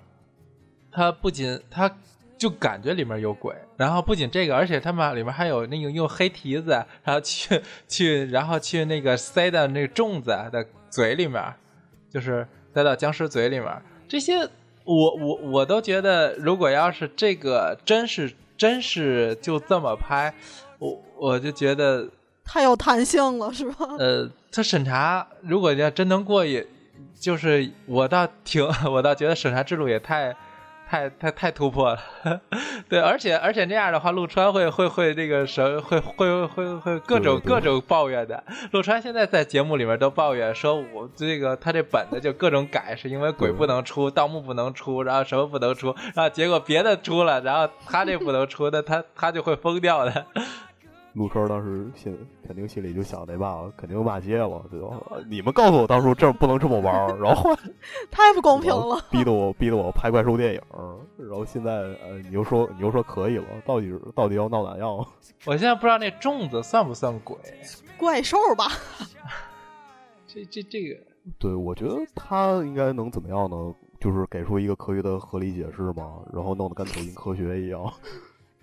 [0.91, 1.89] 它不仅它
[2.37, 11.43] 就感觉里面有鬼，然后不仅这个，而且他们里面还有那个用黑蹄子，然后去去，然后去那个塞的那个粽子的嘴里面，
[12.09, 13.83] 就是塞到僵尸嘴里面。
[14.07, 14.39] 这些
[14.85, 20.33] 我我我都觉得，如果要是这个真是真是就这么拍，
[20.79, 22.09] 我我就觉得。
[22.45, 23.87] 太有弹性了，是吧？
[23.99, 26.65] 呃，他审查如果要真能过，也
[27.19, 30.37] 就是我倒挺， 我倒觉得审查制度也太、
[30.95, 31.99] 太、太、太突破了。
[32.89, 38.45] 对，而且而且那样的话，陆川会会会那个什会会会会各种各种抱怨的。
[38.71, 50.25] 陆川现在在节目里面都抱怨说，我这个他这本子就各种改，是因为鬼不能出，盗墓不能出，然后什么不能出，然后结果别的出了，然后他这不能出，那他他就会疯掉的。
[51.15, 55.01] 陆川当时心肯定心里就想那爸爸肯定骂街了，对吧？
[55.29, 57.55] 你们告诉我当初这不能这么玩，然后
[58.11, 60.61] 太不公平了， 逼得我逼得我拍怪兽电影，
[61.17, 64.89] 然后现在呃你又说你又说可以了，到底到底要闹哪样？
[65.47, 67.37] 我现在不知道那粽子算不算鬼
[67.97, 68.67] 怪兽吧？
[70.27, 70.97] 这这这个，
[71.39, 73.75] 对我觉得他应该能怎么样呢？
[74.01, 77.81] 就是给出一个科学的合理解释嘛，然后弄得跟抖音科学一样。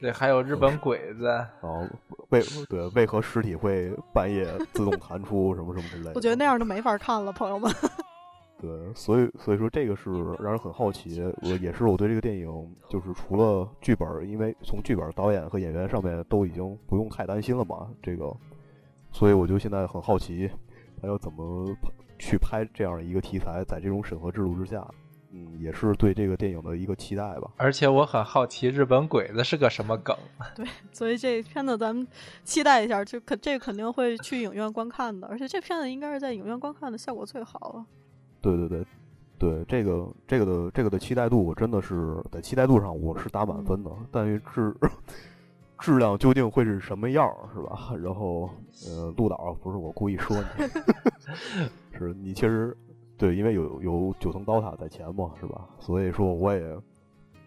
[0.01, 1.85] 对，还有日本鬼子，然后
[2.29, 6.13] 为对为何尸体会半夜自动弹出什么什么之类的？
[6.15, 7.71] 我觉得那样就没法看了，朋友们。
[8.59, 18.35] 对，所以所以说这个是让人很好奇，我也是我对这个电影就是除了剧本，因为从剧本、导演和演员上面都已经不用太担心了嘛，这个，
[19.11, 20.49] 所以我就现在很好奇，
[20.99, 21.75] 他要怎么
[22.17, 24.83] 去拍这样一个题材，在这种审核制度之下。
[25.33, 27.49] 嗯，也是对这个电影的一个期待吧。
[27.55, 30.15] 而且我很好奇，日本鬼子是个什么梗？
[30.53, 32.05] 对，所以这片子咱们
[32.43, 35.27] 期待一下，就肯这肯定会去影院观看的。
[35.27, 37.85] 而且这片子应该是在影院观看的效果最好了。
[38.41, 38.85] 对对对，
[39.39, 43.91] 对这个这个的这个的期待度，我真的是在期待度上我是打满分的。
[44.11, 44.75] 但是质
[45.79, 47.93] 质量究竟会是什么样，是吧？
[48.03, 48.49] 然后
[48.85, 50.65] 呃，陆导不是我故意说你，
[51.97, 52.75] 是你其实。
[53.21, 55.61] 对，因为有有九层刀塔在前嘛，是吧？
[55.79, 56.75] 所以说我也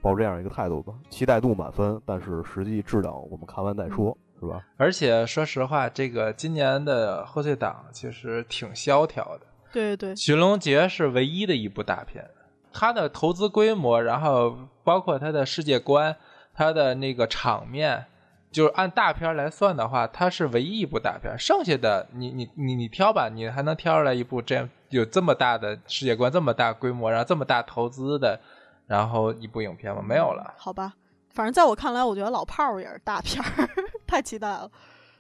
[0.01, 4.65] 抱这样一个态度吧，期待度满分，但是实际质量我们看完再说，是吧？
[4.77, 9.47] 而且说实话，这个今年的贺岁档其实挺萧条的。
[9.73, 12.25] 对对，寻龙诀是唯一的一部大片，
[12.73, 16.15] 它的投资规模，然后包括它的世界观，
[16.55, 18.05] 它的那个场面。
[18.53, 21.35] 就是按大片来算的话，它是唯一一部大片。
[21.37, 28.41] 剩下的你你你你挑吧，你还能挑出来一部这样有这么大的世界观、这么大规模、然后这么大投资的，
[28.87, 30.01] 然后一部影片吗？
[30.01, 30.55] 没有了。
[30.57, 30.95] 好吧，
[31.31, 33.69] 反正在我看来，我觉得老炮儿也是大片儿，
[34.07, 34.71] 太期待了。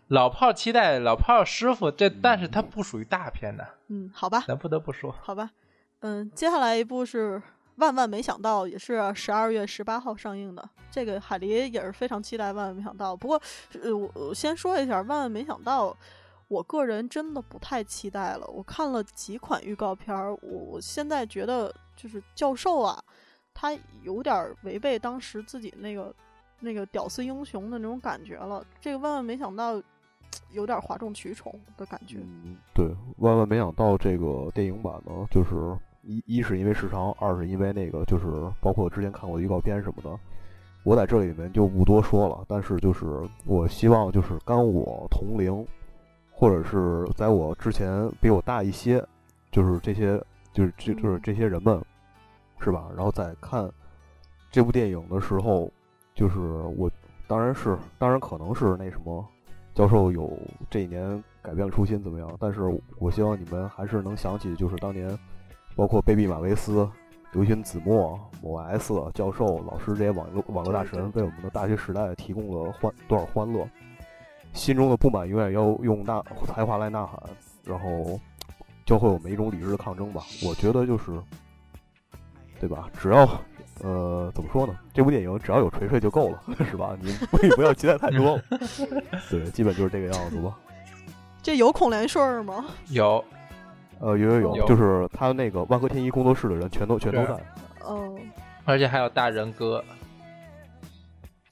[0.08, 3.66] 老炮儿期待老炮儿师傅，这但是它不属于大片的。
[3.88, 5.14] 嗯，好吧，咱不得不说。
[5.20, 5.50] 好吧，
[6.00, 7.42] 嗯，接下来一部是。
[7.78, 10.64] 万万没想到，也是十二月十八号上映的。
[10.92, 12.52] 这个海狸也是非常期待。
[12.52, 13.42] 万万没想到，不过，
[13.82, 15.88] 呃，我先说一下，万万没想到，
[16.48, 18.46] 我个人真的不太期待了。
[18.48, 23.02] 我看了几款预告片儿，我我现在觉得就是教授啊，
[23.52, 26.14] 他有点违背当时自己那个
[26.60, 28.64] 那个屌丝英雄的那种感觉了。
[28.80, 29.82] 这个万万没想到，
[30.52, 32.18] 有点哗众取宠的感觉。
[32.20, 32.86] 嗯，对，
[33.18, 35.76] 万万没想到这个电影版呢，就是。
[36.06, 38.26] 一一是因为时长，二是因为那个就是
[38.60, 40.20] 包括之前看过的预告片什么的，
[40.82, 42.44] 我在这里面就不多说了。
[42.46, 43.06] 但是就是
[43.46, 45.66] 我希望就是跟我同龄，
[46.34, 49.02] 或者是在我之前比我大一些，
[49.52, 50.20] 就是这些
[50.52, 51.80] 就是就就是这些人们，
[52.58, 52.88] 是吧？
[52.96, 53.70] 然后在看
[54.50, 55.70] 这部电影的时候，
[56.14, 56.38] 就是
[56.76, 56.90] 我
[57.26, 59.24] 当然是当然可能是那什么
[59.74, 60.36] 教授有
[60.68, 62.28] 这一年改变了初心怎么样？
[62.38, 62.62] 但是
[62.98, 65.16] 我希望你们还是能想起就是当年。
[65.76, 66.88] 包括贝比马维斯、
[67.32, 73.68] 刘勋子墨、某 S 教授、老师这些网络网络大神，为我们的大学时代提供了欢多少欢乐？
[74.54, 77.20] 心中的不满永远要用呐才华来呐喊，
[77.64, 78.18] 然后
[78.86, 80.22] 教会我们一种理智的抗争吧。
[80.42, 81.12] 我觉得就是，
[82.58, 82.88] 对吧？
[82.98, 83.28] 只要
[83.82, 84.74] 呃，怎么说呢？
[84.94, 86.40] 这部电影只要有锤锤就够了，
[86.70, 86.96] 是吧？
[87.02, 88.40] 你不不要期待太多。
[89.28, 90.56] 对，基本就是这个样子吧。
[91.42, 92.64] 这有孔连顺吗？
[92.88, 93.22] 有。
[93.98, 97.40] 呃，有有有，就是他那个万和天一工作室的人全都全都在。
[97.84, 98.14] 哦，
[98.64, 99.82] 而且还有大人哥。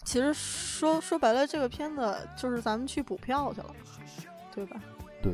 [0.04, 3.66] 其实说说白了，这个片子就是咱们去补票去了，
[4.54, 4.76] 对吧？
[5.22, 5.32] 对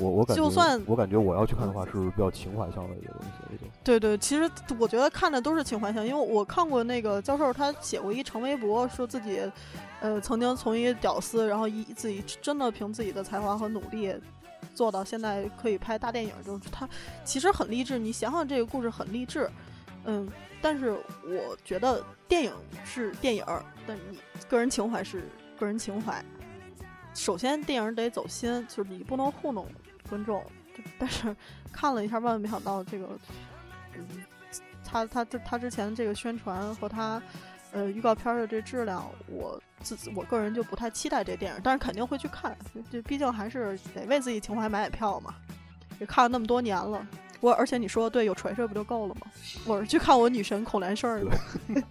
[0.00, 9.40] 我我感觉，就算我感觉我要去看的话是比较情怀向的一个东西，对对，其实我觉得看的都是情怀向，因为我看过那个教授，他写过一长微博，说自己，
[10.00, 14.14] 呃，曾经从一个屌丝，然后一自己真的凭自己的才华和努力，
[14.74, 16.88] 做到现在可以拍大电影，就是他
[17.24, 17.98] 其实很励志。
[17.98, 19.50] 你想想这个故事很励志，
[20.04, 20.28] 嗯，
[20.60, 20.90] 但是
[21.24, 22.52] 我觉得电影
[22.84, 23.44] 是电影，
[23.86, 25.28] 但你个人情怀是
[25.58, 26.24] 个人情怀。
[27.14, 29.66] 首先，电影得走心，就是你不能糊弄
[30.08, 30.44] 观众。
[30.98, 31.34] 但是
[31.72, 33.08] 看了一下，万万没想到这个，
[33.96, 34.06] 嗯，
[34.84, 37.20] 他他他他之前这个宣传和他
[37.72, 42.56] 呃预告片的这质量，我自我个人就不太期待这电影，但是肯定会去看，
[42.90, 45.34] 这毕竟还是得为自己情怀买买票嘛。
[45.98, 47.04] 也看了那么多年了，
[47.40, 49.22] 我而且你说对，有锤锤不就够了吗？
[49.66, 51.38] 我是去看我女神孔连顺的。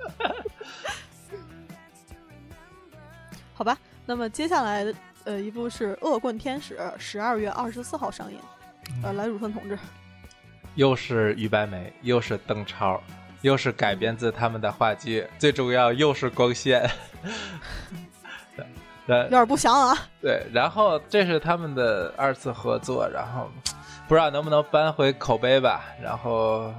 [3.53, 4.85] 好吧，那么接下来
[5.23, 8.37] 呃一部是《恶棍天使》，十二月二十四号上映。
[9.03, 9.77] 呃，来汝芬同志，
[10.75, 13.01] 又是于白眉，又是邓超，
[13.41, 16.89] 又是改编自他们的话剧，最重要又是光线，
[19.05, 19.97] 对，有点不祥啊。
[20.21, 23.51] 对，然后这是他们的二次合作，然后
[24.07, 25.83] 不知道能不能扳回口碑吧。
[26.01, 26.73] 然后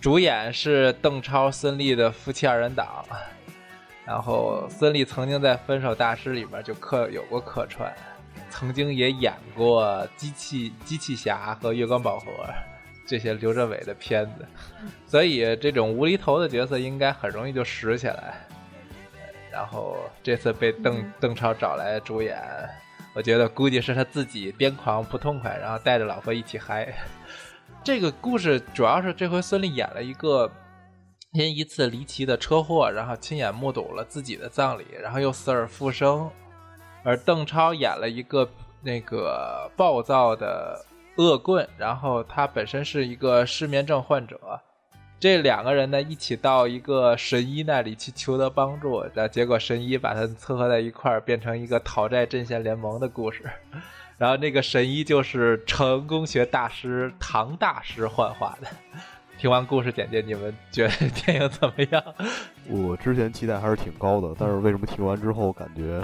[0.00, 3.04] 主演是邓超、孙俪的夫妻二人档，
[4.04, 7.92] 然后孙俪曾经在《分手大师》里面就客有过客串。
[8.48, 12.26] 曾经也演过机器机器侠和月光宝盒
[13.06, 14.46] 这些刘镇伟的片子，
[15.06, 18.34] 所以这种无厘头的角色应该很容易就拾起来。
[19.52, 22.40] 然后这次被邓邓超找来主演，
[23.12, 26.94] 我觉得估计是他自己癫狂不痛快，然后带着老婆一起嗨。
[27.82, 30.50] 这个故事主要是这回孙俪演了一个
[31.32, 36.30] 因一次离奇的车祸，然后亲眼目睹了自己的葬礼，然后又死而复生。
[37.02, 38.48] 而邓超演了一个
[38.82, 40.84] 那个暴躁的
[41.16, 44.38] 恶棍，然后他本身是一个失眠症患者，
[45.20, 53.44] 这两个人呢一起到一个神医那里去求得帮助，然后结果神医把他撮合在一块儿，变成一个讨债阵线联盟的故事。
[54.16, 58.68] 然后那个神医就是成功学大师唐大师幻化的。
[59.38, 62.02] 听完故事简介，你们觉得电影怎么样？
[62.68, 66.02] 我之前期待还是挺高的，但是为什么听完之后感觉？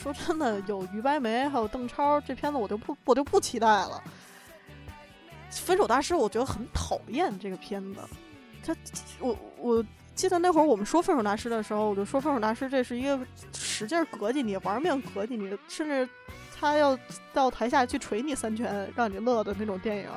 [0.00, 4.00] 说真的，有于白眉，还有邓超，这片子我就不我就不期待了。
[5.50, 8.00] 分手大师，我觉得很讨厌这个片子。
[8.64, 8.76] 他，
[9.20, 9.84] 我我
[10.14, 13.18] 记得那会儿我们说分手大师的时候，我就说分手大师这是一个
[13.54, 16.08] 使劲膈应你、玩命膈应你，甚至
[16.58, 16.98] 他要
[17.32, 20.08] 到台下去捶你三拳，让你乐的那种电影。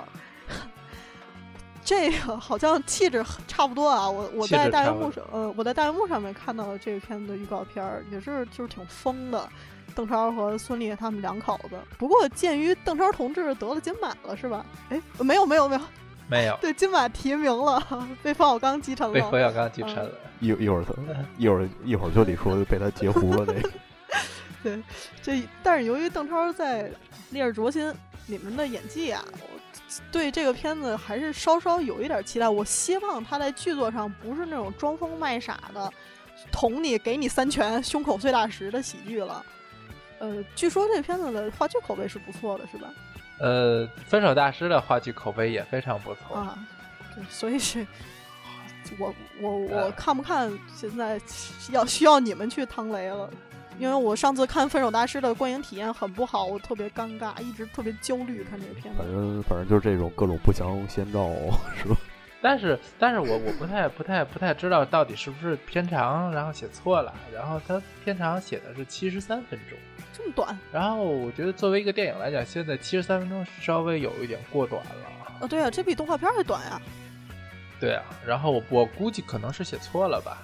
[1.84, 9.50] 这个好像气质差不多啊，我我在大荧幕上，呃，我在大荧幕上面看到这个片子的预告片儿，也是就是挺疯的，
[9.92, 11.76] 邓超和孙俪他们两口子。
[11.98, 14.66] 不过鉴于邓超同志得了金马了，是吧？
[14.90, 15.82] 哎，没有没有没有
[16.28, 17.86] 没有，对金马提名了，
[18.24, 20.12] 被冯小刚继承了，被冯小刚继承了。
[20.40, 20.94] 一一会儿他
[21.38, 23.72] 一会儿一会儿就得说被他截胡了，这个。
[24.64, 24.84] 对，
[25.22, 26.90] 这但是由于邓超在
[27.30, 27.88] 《烈日灼心》
[28.28, 29.24] 里面的演技啊。
[29.34, 29.62] 我
[30.12, 32.48] 对这个片子还是稍稍有一点期待。
[32.48, 35.92] 我希望他在剧作上不是那种装疯卖傻的，
[36.52, 39.44] 捅你、给你三拳、胸口碎大石的喜剧了。
[40.22, 42.88] 呃，据说这片子的话剧口碑是不错的，是吧？
[43.40, 46.58] 呃，分手大师的话剧口碑也非常不错啊。
[47.16, 47.86] 对，所以是，
[49.00, 49.12] 我
[49.42, 51.20] 我我看不看，现在
[51.72, 53.28] 要需要你们去趟雷了。
[53.80, 59.00] 因为我上次看《分手大师》的观影体验很不好，我特别尴尬，一直特别焦虑看这个片子。
[59.00, 61.32] 反正反正就是这种各种不祥先兆，
[61.76, 61.96] 是吧？
[62.44, 69.78] 但是但是我我不太不太不太知道到底是不是片长然后写错了，然后他片长写的是七十三分钟，
[70.14, 70.58] 这么短。
[70.72, 74.92] 然后我觉得作为一个电影来讲，现在七十三分钟稍微有一点过短了。
[75.42, 76.82] 哦，对啊，这比动画片还短呀。
[77.80, 80.38] 对啊，然后我我估计可能是写错了吧。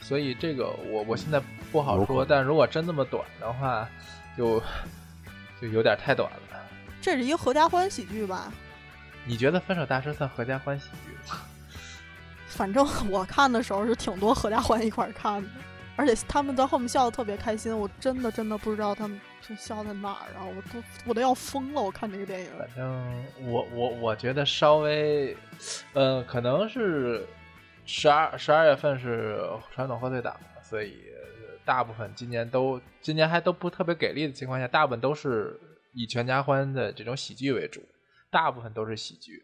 [0.00, 3.88] 所以这个我我现在不好说，但如果真那么短的话，
[4.36, 4.60] 就
[5.62, 6.38] 就有点太短了。
[7.00, 8.52] 这是一个合家欢喜剧吧？
[9.24, 11.38] 你觉得《分手大师》算合家欢喜剧吗？
[12.48, 15.48] 反正我看的时候是挺多合家欢一块看的，
[16.02, 20.42] 而且他们在后面笑的特别开心，我真的真的不知道他们是笑在哪儿啊！
[20.44, 21.80] 我都我都要疯了！
[21.80, 25.36] 我看这个电影，反正我我我觉得稍微，
[25.92, 27.24] 呃，可能是。
[27.84, 29.40] 十二十二月份是
[29.72, 31.02] 传统贺岁档，所以
[31.64, 35.58] 大部分今年都今年还都不特别给力的情况下，大部分都是
[35.92, 37.82] 以全家欢的这种喜剧为主，
[38.30, 39.42] 大部分都是喜剧。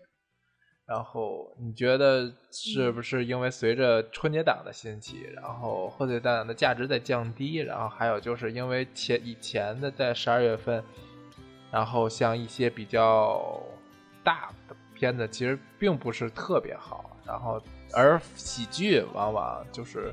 [0.88, 10.82] 然后你觉得是不是因为随着春节档的兴起，然后贺岁档的价值在降低，然后还有就是因为前以前的在十二月份，
[11.70, 13.62] 然后像一些比较
[14.24, 17.62] 大的片子其实并不是特别好，然后
[17.92, 20.10] 而喜剧往往就是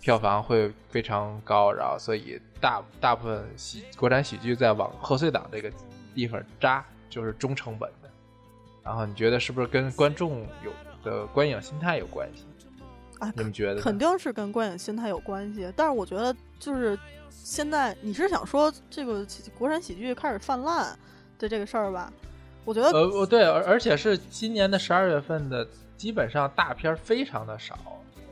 [0.00, 5.70] 票房会非常高，然后所以大大部分喜国产喜剧在往贺岁档这个
[6.16, 8.05] 地方扎，就是中成本的。
[8.86, 10.72] 然后你觉得是不是跟观众有
[11.02, 12.44] 的观影心态有关系？
[13.18, 13.82] 啊，你们觉得？
[13.82, 15.70] 肯定是跟观影心态有关系。
[15.74, 16.96] 但是我觉得，就是
[17.28, 19.26] 现在你是想说这个
[19.58, 20.96] 国产喜剧开始泛滥
[21.36, 22.12] 的这个事儿吧？
[22.64, 25.66] 我觉得呃，呃对，而而且是今年的十二月份的，
[25.96, 27.76] 基本上大片儿非常的少，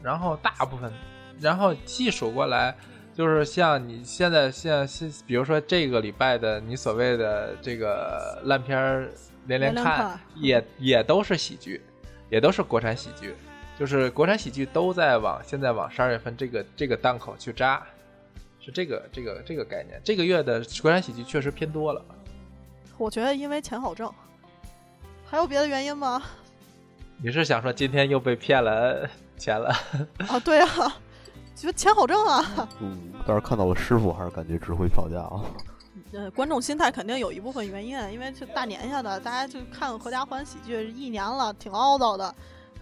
[0.03, 0.93] 然后大部分，
[1.41, 2.77] 然后细数过来，
[3.15, 9.11] 就是像你现在像现，比如说这个礼拜的你所谓的这个烂片儿
[9.47, 11.83] 连连看，也也都是喜剧，
[12.31, 13.35] 也都是国产喜剧，
[13.79, 17.83] 就是国产喜剧都在往现在往十二月份这个这个档口去扎，
[18.61, 20.01] 是这个这个这个概念。
[20.05, 22.05] 这个月的国产喜剧确实偏多了。
[22.97, 24.13] 我觉得因为钱好挣，
[25.27, 26.23] 还有别的原因吗？
[27.17, 29.69] 你是想说今天又被骗了钱了？
[30.29, 30.69] 啊，对啊，
[31.55, 32.69] 觉得钱好挣啊。
[32.81, 35.43] 嗯，但是看到了师傅，还是感觉值回票价啊。
[36.13, 42.29] 呃，观众心态肯定有一部分原因，因为这大年下的，大家就看《合家欢喜剧》一年了，挺凹糟的，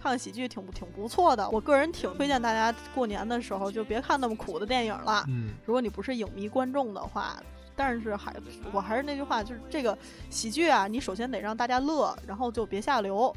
[0.01, 1.49] 看看喜剧挺挺不错的。
[1.49, 5.23] 我个人挺推荐大家过年的时候就别看那么苦的电影了。
[5.27, 7.41] 嗯，如果你不是影迷观众的话，
[7.75, 8.35] 但是还
[8.71, 9.97] 我还是那句话，就是这个
[10.29, 13.35] 喜剧啊，你首先得让大家乐，然后就别下流，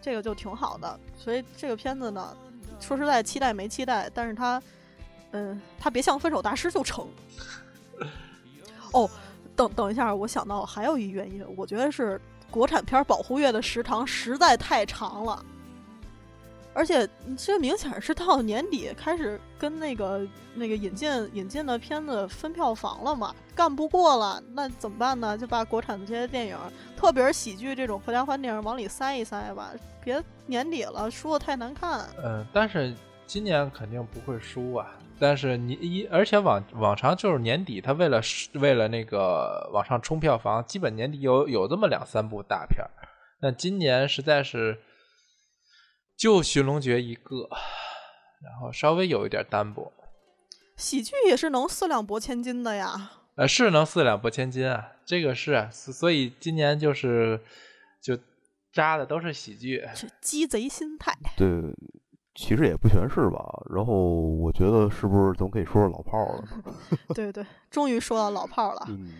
[0.00, 1.00] 这个就挺好的。
[1.16, 2.36] 所以这个片子呢，
[2.80, 4.62] 说实在，期待没期待，但是它，
[5.32, 7.06] 嗯，它别像分手大师就成。
[8.92, 9.08] 哦，
[9.56, 12.20] 等等一下，我想到还有一原因，我觉得是
[12.50, 15.44] 国产片保护月的时长实在太长了。
[16.74, 20.24] 而且这明显是到年底开始跟那个
[20.54, 25.36] 那个引进引进的片子分票房了嘛，干不过了，那怎么办呢？
[25.36, 26.56] 就把国产的这些电影，
[26.96, 29.70] 特别是喜剧这种合家欢电影往里塞一塞吧，
[30.04, 32.06] 别年底了输的太难看。
[32.22, 32.94] 嗯，但是
[33.26, 34.86] 今年肯定不会输啊。
[35.20, 38.20] 但是你一，而且往往常就是年底，他为了
[38.54, 42.90] 为了那个往上冲票房，基本年底有有这么两三部大片儿。
[43.40, 44.80] 那今年实在是
[46.16, 47.48] 就《寻龙诀》一个，
[48.42, 49.92] 然后稍微有一点单薄。
[50.76, 53.12] 喜剧也是能四两拨千斤的呀。
[53.36, 57.40] 呃，是能四两拨千斤啊，这个是啊，所所以今年就是
[58.02, 58.18] 就
[58.72, 59.88] 扎的都是喜剧。
[59.94, 61.12] 是鸡贼心态。
[61.36, 61.46] 对，
[62.40, 63.44] 其实也不全是吧。
[63.68, 66.44] 然后我觉得是不是咱们可以说说老炮儿了？
[67.12, 68.84] 对对，终于说到老炮儿了。
[68.88, 69.12] 嗯，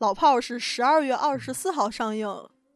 [0.00, 2.28] 老炮儿是十二月二十四号上映，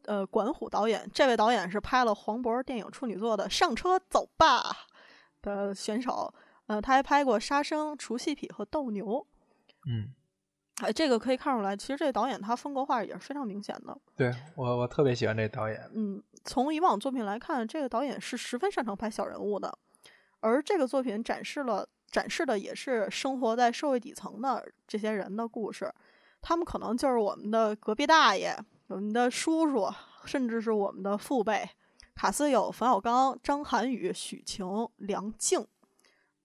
[0.04, 4.62] 呃，管虎导演，这位导演是拍了黄渤电影处女作的《上车走吧》
[5.42, 6.32] 的选手，
[6.68, 9.04] 呃，他还拍过《杀生》《除夕痞》和《斗牛》。
[9.90, 10.14] 嗯，
[10.80, 13.98] 哎，这个可以看出来，其实这导演他风格化也是非常明显的。
[14.14, 15.90] 对我我特别喜欢这导演。
[15.92, 19.76] 嗯，从以往作品来看，这个导演是十分擅长拍小人物的，
[20.40, 25.92] 而这个作品展示了展示的也是生活在社会底层的这些人的故事，
[26.40, 29.92] 他们可能就是我们的隔壁大爷、我们的叔叔，
[30.24, 31.68] 甚至是我们的父辈。
[32.14, 35.64] 卡斯有冯小刚、张涵予、许晴、梁静。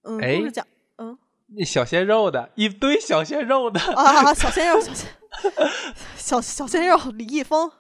[0.04, 0.68] 嗯，哎故事讲，
[0.98, 1.18] 嗯
[1.56, 5.10] 那小鲜肉的一堆小鲜肉的，啊，小鲜肉，小 鲜
[6.16, 7.72] 小小鲜肉，李易峰、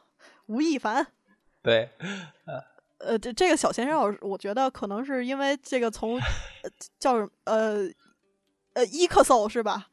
[0.45, 1.05] 吴亦凡。
[1.61, 1.89] 对，
[2.45, 2.63] 呃，
[3.21, 6.17] 这这个小鲜肉，我觉得可能是因为这个从
[6.63, 6.69] 呃
[6.99, 7.87] 叫什么呃
[8.73, 9.87] 呃伊克搜是吧？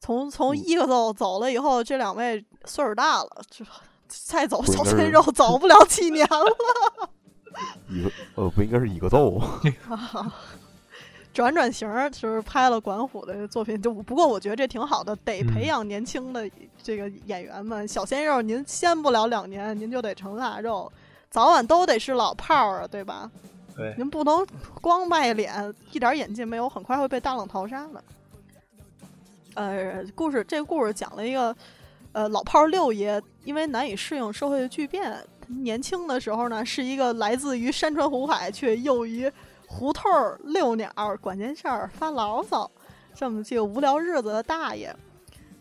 [0.00, 3.64] 从从嗯伊克搜走了以后，这两位岁数大了，就
[4.08, 7.08] 再走小鲜肉走不了几年了。
[7.88, 9.40] 一个呃不应该是一个奏，
[11.32, 16.50] 转转型儿就是拍了管虎的作品，就不过我觉得这挺好的，得培嗯养年轻的
[16.82, 17.86] 这个演员们。
[17.86, 20.90] 小鲜肉您先不了两年，您就得成腊肉，
[21.32, 23.30] 早晚都得是老炮儿啊，对吧？
[23.74, 24.46] 对，您不能
[24.82, 28.04] 光卖脸，一点演技没有，很快会被大浪淘沙的。
[29.54, 31.56] 呃，故事这个故事讲了一个，
[32.12, 39.32] 呃，老炮儿六爷因为难以适应社会的巨变，年轻的时候呢是一个来自于山川湖海，却又于
[39.66, 42.70] 胡同儿遛鸟儿、管闲事儿、发牢骚，
[43.14, 44.94] 这么这个无聊日子的大爷。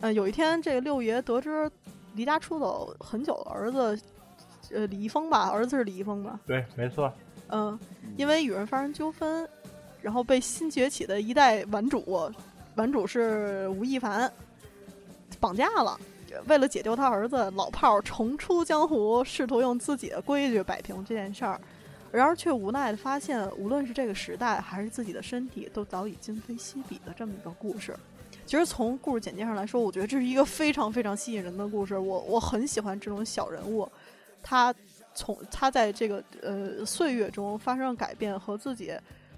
[0.02, 1.72] 呃，有一天，这个六爷得知
[2.16, 3.98] 离家出走很久的儿子，
[4.74, 7.12] 呃，李易峰吧，儿子是李易峰吧，对，没错。
[7.50, 7.78] 嗯，
[8.18, 9.48] 因为与人发生纠纷，
[10.02, 12.32] 然后被新崛起的一代玩主，
[12.76, 14.32] 玩主是吴亦凡，
[15.40, 16.00] 绑架了。
[16.48, 21.60] 为了解救他儿子，老炮儿重出江湖，试图用自己的规矩摆平这件事儿。
[22.10, 27.94] 然而却无奈的发现，无论是这个时代还是自己的身体，都早已今非昔比的这么一个故事。
[28.46, 31.98] 其实从故事简介上来说，我觉得这是一个非常非常吸引人的故事。
[31.98, 33.90] 我我很喜欢这种小人物，
[34.42, 34.74] 他
[35.14, 38.94] 从他在这个呃岁月中发生改变和自己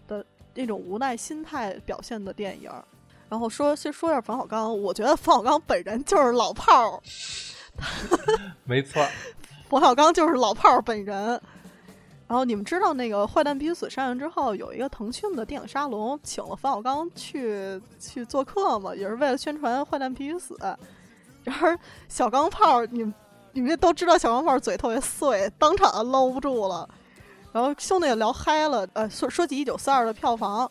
[0.08, 2.72] 的那种无奈心态表现的电影。
[3.30, 7.02] 然后说先说一下冯小刚，我觉得冯小刚本人就是老炮儿，
[8.64, 9.04] 没错，
[9.68, 11.42] 冯小刚就是老炮儿本人。
[12.26, 20.56] 然后你们知道那个《坏蛋必须死》上映之后，有一个腾讯的电影沙龙，请了冯小刚去去做客嘛，也是为了宣传《坏蛋必须死》。
[21.44, 21.78] 然而
[22.08, 23.14] 小钢炮，你们
[23.54, 26.88] 你们都知道小钢炮嘴特别碎，当场搂不住了。
[27.52, 30.70] 然后兄弟也聊嗨了，呃，说说起《一九四二》的票房，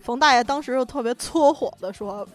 [0.00, 2.26] 冯大爷当时就特别搓火的说：“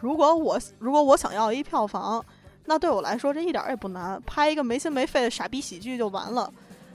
[0.00, 2.24] 如果我如果我想要一票房，
[2.64, 6.50] 那对我来说这一点也不难，拍一个没心没肺的傻逼喜剧就完了。”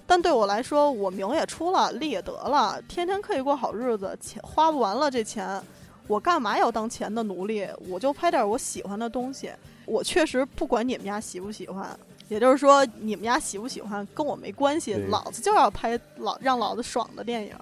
[0.07, 5.61] 但对我来说，我名也出了，利也得了，天天可以过好日子，钱花不完了这钱，
[6.07, 7.67] 我干嘛要当钱的奴隶？
[7.87, 9.51] 我就拍点我喜欢的东西。
[9.85, 11.95] 我确实不管你们家喜不喜欢，
[12.29, 17.53] 也就是说你们家喜不喜欢跟我没关系，老子就要拍老让老子爽的电影。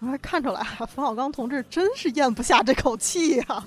[0.00, 3.64] 我还，看出来啊，冯小刚同志真是咽不下这口气呀、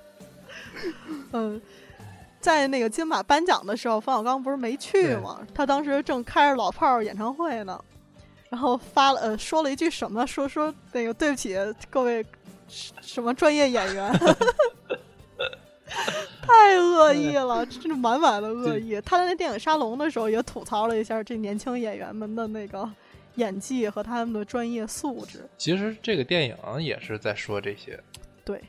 [1.32, 1.60] 嗯。
[2.40, 5.46] 在那个金马颁奖的时候，冯小刚不是没去对吗？
[5.54, 7.78] 他当时正开着老炮儿演唱会呢，
[8.48, 10.26] 然后发了呃说了一句什么？
[10.26, 11.54] 说说那个对不起
[11.90, 12.24] 各位
[12.66, 14.10] 什什么专业演员，
[16.42, 19.00] 太恶意了，真是满满的恶意。
[19.02, 22.88] 他在那电影沙龙的时候也吐槽了一下这年轻演员们的那个
[23.36, 25.48] 演技和他们的专业素质。
[25.58, 27.98] 其实这个电影也是在说这些。
[28.44, 28.62] 对，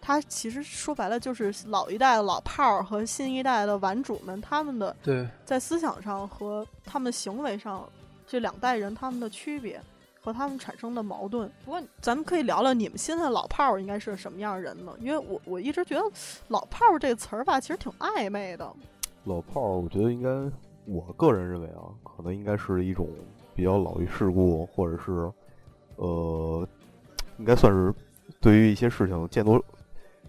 [0.00, 7.88] 他其实说白了就是老一代的老炮儿和新一代的玩主们他们的对，在思想上和他们行为上
[8.26, 9.80] 这两代人他们的区别
[10.24, 11.50] 和他们产生的矛盾。
[11.66, 14.94] 不过咱们可以聊聊你们现在老炮儿应该是什么样的人呢？
[14.98, 16.02] 因为我我一直觉得
[16.48, 18.66] “老炮儿”这个词儿吧，其实挺暧昧的。
[19.24, 20.28] 老炮儿，我觉得应该，
[20.86, 23.06] 我个人认为啊，可能应该是一种
[23.54, 25.30] 比较老于世故，或者是，
[25.96, 26.66] 呃，
[27.36, 27.92] 应该算是
[28.40, 29.62] 对于一些事情见多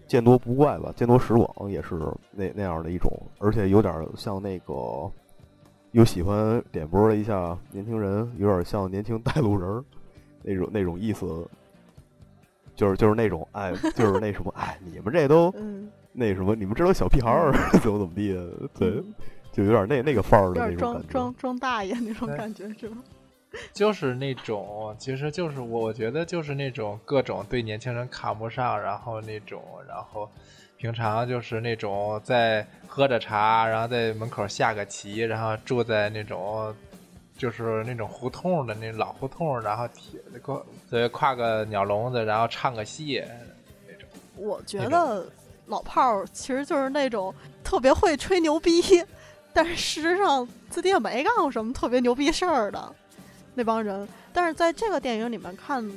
[0.06, 1.98] 见多不怪吧，见多识广也是
[2.32, 5.10] 那那样的一种，而且有点儿像那个，
[5.96, 9.82] 又喜欢点拨了一下年轻人，有点像年轻带路人儿
[10.42, 11.48] 那种那种意思。
[12.74, 17.50] 就是就是那种哎，就是那什么哎，你们这都嗯，那什么，你们这都小屁孩儿，
[17.80, 19.14] 怎么怎么地的，对，嗯
[19.50, 21.12] 就有点那那个范儿有点装的那种感觉。
[21.12, 23.02] 装装大爷那种感觉是吗？
[23.72, 30.28] 就是那种，其实就是我我觉得就是那种各种对年轻人看不上，然后那种，然后
[30.78, 36.74] 平常就是那种在喝着茶，然后在门口下个棋，然后住在那种
[37.36, 43.22] 就是那种胡同的那老胡同，然后铁跨对跨个鸟笼子，然后唱个戏
[43.86, 44.08] 那种。
[44.36, 45.26] 我觉得
[45.64, 47.34] 老炮儿其实就是那种
[47.64, 48.82] 特别会吹牛逼，
[49.54, 52.94] 但是事实上自己也没干过什么特别牛逼事儿的
[53.54, 54.06] 那帮人。
[54.32, 55.90] 但是在这个电影里面看，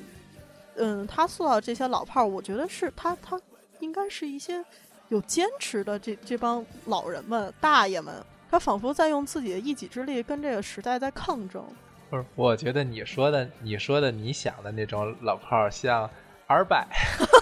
[0.78, 3.38] 嗯，他塑造这些老炮儿，我觉得是他他
[3.80, 4.64] 应该是一些
[5.10, 8.14] 有坚持的这这帮老人们、大爷们，
[8.50, 11.64] 他仿佛在用自己的一己之力跟这个时代在抗争。
[12.10, 16.10] 不是，我觉得你说的，你说的，你想的那种老炮儿，像
[16.48, 16.88] 二百，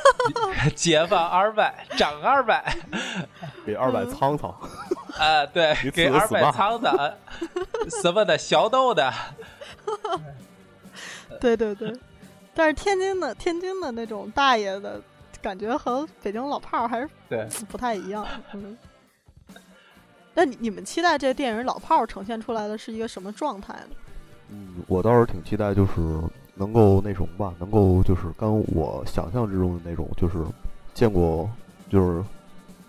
[0.75, 2.75] 解放二百，涨二百，
[3.65, 4.09] 给二百嗯。
[4.11, 4.53] 苍苍，
[5.17, 7.13] 啊，对，给二百次死吧仓子，啊
[8.01, 9.13] 什么的小豆的，
[11.39, 11.93] 对对对，
[12.53, 15.01] 但是天津的天津的那种大爷的
[15.47, 18.27] 感觉和北京老炮儿还是对，不太一样。
[18.53, 18.77] 嗯，
[20.33, 23.95] 那你你们期待这电影老炮儿呈现出来的是一个什么状态呢？
[24.49, 25.93] 嗯，我倒是挺期待，就是
[26.53, 30.43] 能够那什么吧，能够就是跟我想象之中的那种，就是
[30.93, 31.49] 见过，
[31.89, 32.21] 就是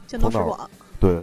[0.09, 0.69] 见多识广，
[0.99, 1.23] 对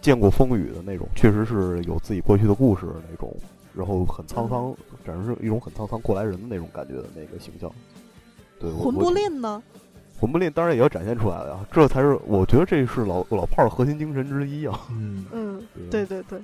[0.00, 3.36] 见过风雨的那种，确实是有自己过去的故事的那种，
[3.74, 4.72] 然后很沧桑，
[5.04, 7.68] 展示一种很沧桑过来人的那种感觉的那个形象。
[8.60, 9.62] 对，我魂不吝呢？
[10.20, 14.80] 魂不吝当然也要展现出来了呀，这才是我觉得这是老老炮儿的核心精神之一啊。
[14.90, 16.42] 嗯，嗯，对对对对。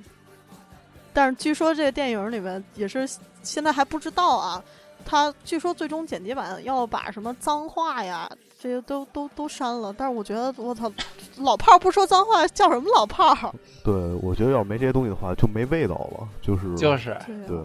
[1.13, 3.07] 但是据说这个电影里面也是
[3.41, 4.63] 现在还不知道啊，
[5.05, 8.29] 他据说最终剪辑版要把什么脏话呀
[8.59, 9.93] 这些都都都删了。
[9.97, 10.91] 但是我觉得我操，
[11.37, 13.53] 老炮儿不说脏话叫什么老炮儿？
[13.83, 16.27] 对，我觉得要是没这些东西的话，就没味道了。
[16.41, 17.57] 就是就是对，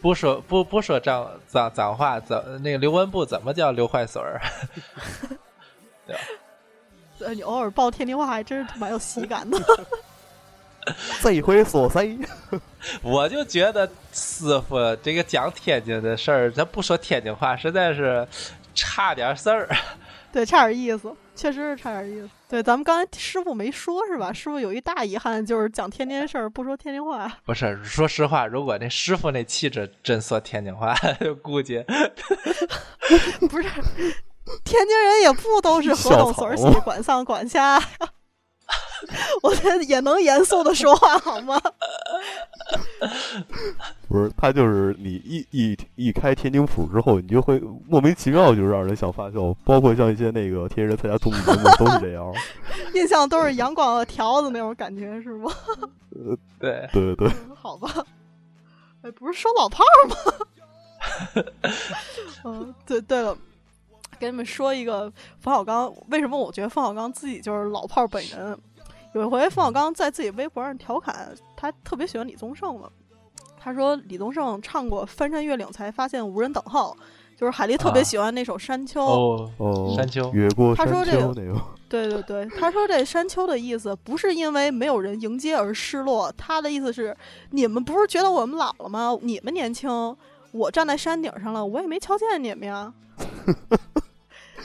[0.00, 4.40] 不说不不说脏脏脏话，怎那个刘文步怎么叫刘坏水儿？
[7.20, 9.58] 呃， 你偶尔报天津话还真是蛮有喜感的。
[11.22, 12.18] 这回说谁？
[13.02, 18.26] 我就觉得师傅这个讲天津的事儿，咱不说天津话，实在是
[18.74, 19.68] 差点事儿。
[20.32, 22.28] 对，差点意思，确实是差点意思。
[22.48, 24.32] 对，咱们刚才师傅没说是吧？
[24.32, 27.30] 师傅有一大遗憾，就是讲天津事儿不说天津话。
[27.44, 31.84] 不是，说实话，如果那师傅那气质真说天津话，就估计
[33.48, 33.68] 不是
[34.64, 37.80] 天津人也不都是河东孙儿西， 管上管下。
[39.42, 41.60] 我觉得也能严肃的说话好吗？
[44.08, 52.32] 不是，他就是你一一一开天津府之后，你就会莫名其妙就让人想发笑，包括像一些那个天津人参加综艺节目都是这样，
[52.94, 55.52] 印象都是阳光的条子那种感觉是吗？
[56.10, 57.92] 呃，对对对对，好吧，
[59.02, 60.16] 哎，不是说老炮儿吗？
[62.44, 63.36] 嗯，对对了。
[64.22, 68.56] 给你们说一个冯小刚，为什么我觉得冯小刚自己就是老炮儿本人？
[69.14, 72.88] 有一回冯小刚在自己微博上调侃，他特别喜欢李宗盛嘛。
[73.58, 76.96] 他说李宗盛唱过《翻山越岭才发现无人等候》，
[77.36, 79.00] 就是海丽特别喜欢那首《山丘》。
[79.58, 80.30] 哦，山丘。
[80.32, 81.60] 越过山丘那个。
[81.88, 87.16] 对对对，他说这山丘的意思不是因为没有人迎接而失落，他的意思是
[87.50, 89.18] 你们不是觉得我们老了吗？
[89.20, 90.16] 你们年轻，
[90.52, 92.94] 我站在山顶上了，我也没瞧见你们呀。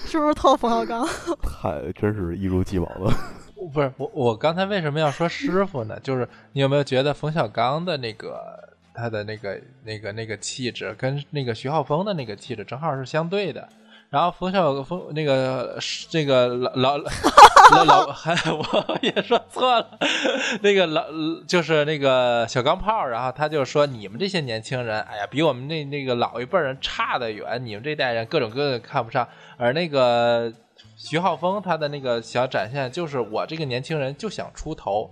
[0.09, 1.05] 是不是套冯小刚？
[1.43, 3.11] 太真是一如既往了。
[3.73, 5.99] 不是我，我刚才为什么要说师傅呢？
[6.01, 8.39] 就是你有没有觉得冯小刚的那个
[8.93, 13.67] 他的那个那个那个气质，跟那个徐浩峰的那个气质正好是相对的？
[14.09, 15.77] 然后冯小冯那个
[16.09, 17.09] 这个老老
[17.85, 19.99] 老还 我也说错了，
[20.61, 21.05] 那个老
[21.47, 29.27] 就是那个小钢炮，然后他就说你们这些年轻人，哎呀，比我们那那个老一辈人差得远，你们这代人各种各样看不上。
[29.57, 30.51] 而那个
[30.95, 35.09] 徐浩峰他的那个想展现就是我这个年轻人就想出头，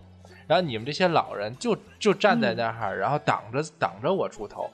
[0.47, 4.69] 然后你们这些老人就就站在那儿，然后挡着挡着我出头。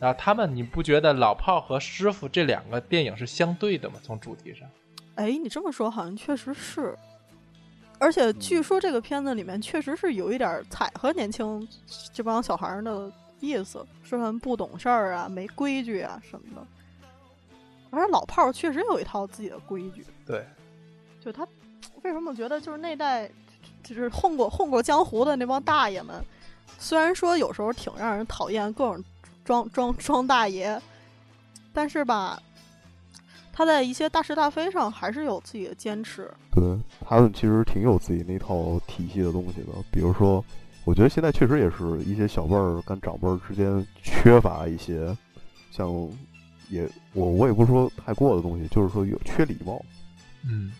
[0.00, 3.96] 然后他们，你不觉得老炮和师傅这两个电影是相对的吗？
[4.00, 4.68] 从主题上，
[5.18, 6.96] 哎，你这么说好像确实是。
[7.98, 11.66] 而且据说这个片子里面确实是有一点踩和年轻
[12.12, 16.66] 这帮小孩的意思，说他们不懂事儿啊、没规矩啊什么的。
[17.90, 20.06] 而且老炮儿确实有一套自己的规矩。
[20.24, 20.46] 对，
[21.20, 21.46] 就他
[22.02, 23.28] 为什么觉得就是那代
[23.82, 26.24] 就是混过混过江湖的那帮大爷们，
[26.78, 29.04] 虽然说有时候挺让人讨厌，各种。
[29.44, 30.78] 装装装大爷，
[31.72, 32.38] 但是吧，
[33.58, 36.32] 他在一些大是大非上还是有自己的坚持。
[36.52, 39.72] 对他们其实挺有自己那套体系的东西的。
[39.90, 40.44] 比如说，
[40.84, 45.12] 我觉得现在确实也是一些小辈儿跟长辈儿之间缺乏一些，
[45.72, 45.92] 像
[46.68, 49.84] 也我我也不是说太过的东西，就是说有缺礼貌。
[50.44, 50.70] 嗯，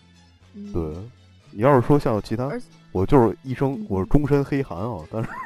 [0.71, 0.81] 对，
[1.51, 2.49] 你要是说像其他，
[2.93, 5.29] 我就是一生我是终身黑韩啊，但是。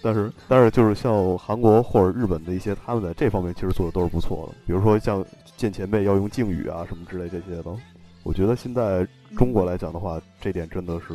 [0.00, 4.54] 但是，但是就是像韩国或者日本的一些，他们在这方面其实做的都是不错的。
[4.64, 5.24] 比如说像
[5.58, 7.76] 见前辈要用敬语啊什么之类这些的，
[8.22, 9.04] 我觉得现在
[9.36, 11.12] 中国来讲的话，这点真的是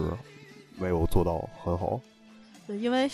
[0.78, 1.98] 没有做到很好。
[2.68, 3.10] 对，因为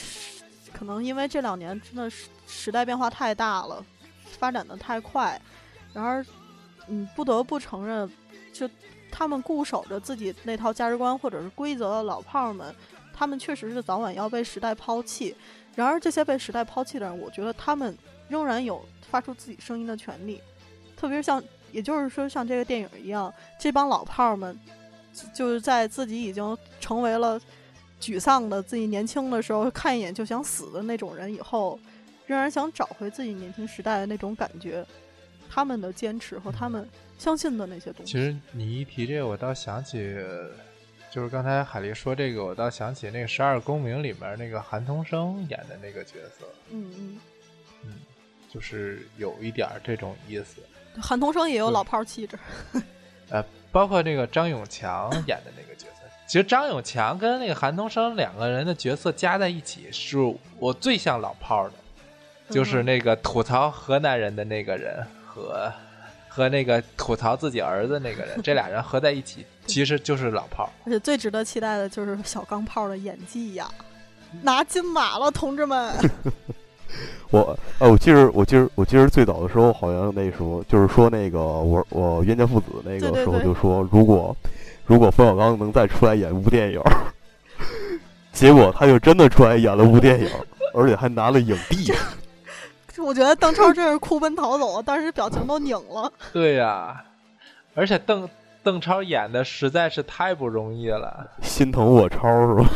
[0.73, 3.85] 可能因为这两年真的是时代变化太大了，
[4.25, 5.39] 发展的太快，
[5.93, 6.25] 然而，
[6.87, 8.09] 嗯，不得不承认，
[8.51, 8.67] 就
[9.11, 12.73] 他们固守着自己那套价值观或者是规则的老炮们，
[13.13, 15.35] 他们确实是早晚要被时代抛弃。
[15.75, 17.95] 然而，这些被时代抛弃的人，我觉得他们
[18.27, 20.41] 仍然有发出自己声音的权利。
[20.99, 24.59] 特别是像，也就是说，像这个电影一样，这帮老炮儿们，
[25.33, 27.39] 就是在自己已经成为了
[28.01, 31.79] 沮丧的自己年轻的时候，看一眼就想死的那种人以后，
[32.27, 34.85] 仍然想找回自己年轻时代的那种感觉。
[35.49, 38.11] 他们的坚持和他们相信的那些东西。
[38.11, 40.13] 其实你一提这个，我倒想起。
[41.11, 46.45] 就是刚才海丽说这个，我倒想起那个《十二公民》里面那个韩童生演的那个角色。
[46.69, 47.17] 嗯嗯
[47.83, 47.93] 嗯，
[48.47, 50.61] 就是有一点这种意思。
[51.01, 52.37] 韩童生也有老炮气质。
[53.29, 60.17] 呃，包括这个张永强演的那个角色，其实张永强跟那个韩童生两个人的角色加在一起，是
[60.57, 61.73] 我最像老炮的，
[62.49, 65.71] 就是那个吐槽河南人的那个人和。
[66.31, 70.69] 和那个吐槽自己儿子那个人， 这俩人合在一起，其实就是老炮儿。
[70.85, 73.67] 而且最值得期待的就是小钢炮的演技呀，
[74.43, 75.91] 拿金马了，同志们！
[77.31, 84.35] 我，呃，我记着，我记着，我记着最早的时候，好像那时候就是说那个我我冤家父子那个时候就说，如果
[84.85, 86.81] 如果冯小刚能再出来演一部电影，
[88.33, 90.29] 结果他就真的出来演了部电影，
[90.73, 91.93] 而且还拿了影帝。
[92.97, 96.11] 我觉得邓超真是哭奔逃走，当时表情都拧了。
[96.33, 97.01] 对呀，
[97.73, 98.27] 而且邓
[98.61, 101.25] 邓超演的实在是太不容易了。
[101.41, 102.69] 心疼我超是吧？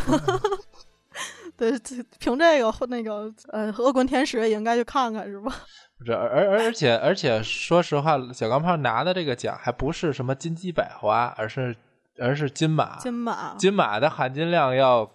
[1.64, 5.54] 对，这凭这个那个呃，恶棍天使也应该去看看是吧？
[5.98, 11.74] 不是，而而而且而且，说实话，小钢炮拿的这个奖还不是什么金鸡百花，而是
[12.20, 12.98] 而是金马。
[12.98, 15.10] 金马，金马的含金量要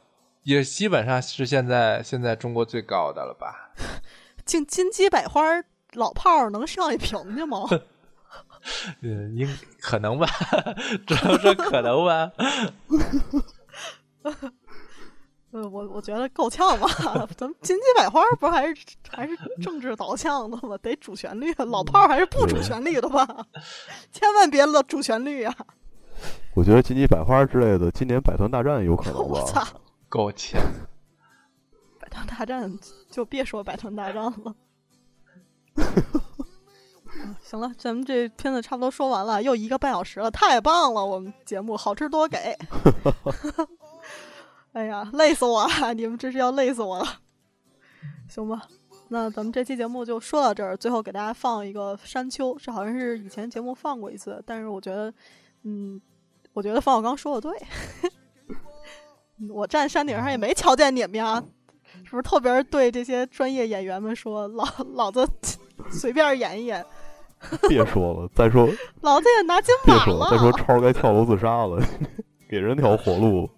[0.44, 3.70] 也基本上是现在现在中国最高的了吧？
[4.46, 5.42] 金金鸡百花
[5.92, 7.66] 老炮儿能上一瓶去吗？
[9.02, 9.46] 嗯，应
[9.80, 10.26] 可能吧，
[11.06, 12.32] 只能说可能吧。
[15.50, 16.86] 呃，我我觉得够呛吧。
[17.36, 18.76] 咱们金鸡百花不还是
[19.08, 20.76] 还是政治导向的吗？
[20.82, 23.26] 得主旋律，老炮儿还是不主旋律的吧？
[24.12, 25.54] 千万别了主旋律啊！
[26.54, 29.20] 我觉得金鸡百花之类的，今年百团大战有可能吧？
[29.20, 29.64] 我操，
[30.08, 30.60] 够呛！
[31.98, 32.78] 百团大战
[33.10, 34.54] 就别说百团大战了。
[37.42, 41.04] 行了，咱们这片子差不多说完了，又一个半小时了，太棒了！
[41.04, 42.58] 我们节目好吃多给。
[44.78, 45.92] 哎呀， 累死我了！
[45.92, 47.05] 你们真是要累死我了。
[48.30, 48.62] 行吧，
[49.09, 50.76] 那咱们这期节目就说到这儿。
[50.76, 55.12] 最后给大家放一个《山丘》，这好像是以前节目放过一次，但是我觉得，
[55.64, 56.00] 嗯，
[56.52, 57.59] 我觉得冯小刚说的对。
[59.50, 61.42] 我站山顶上也没瞧见你们呀，
[62.05, 64.46] 是不是特别对这些专业演员们说？
[64.46, 64.64] 老
[64.94, 65.28] 老子
[65.90, 66.86] 随便演一演。
[67.68, 68.68] 别说了，再说
[69.00, 70.28] 老子也拿金马了。
[70.30, 71.82] 再说超该跳楼自杀了，
[72.48, 73.50] 给人条活路。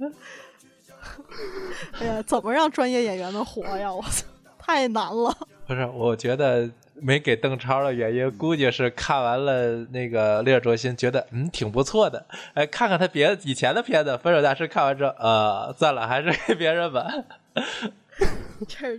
[2.00, 3.92] 哎呀，怎么让专业演员们活呀？
[3.92, 4.24] 我操，
[4.58, 5.36] 太难了。
[5.66, 12.26] 不是，我觉得没给邓超的原因，估计是看完了那个《烈日灼心》，觉得嗯挺不错的。
[12.54, 17.06] 哎，看看他别的以前的片子，《分手大师》看完之后，呃，算了，还是给别人吧。
[18.68, 18.98] 这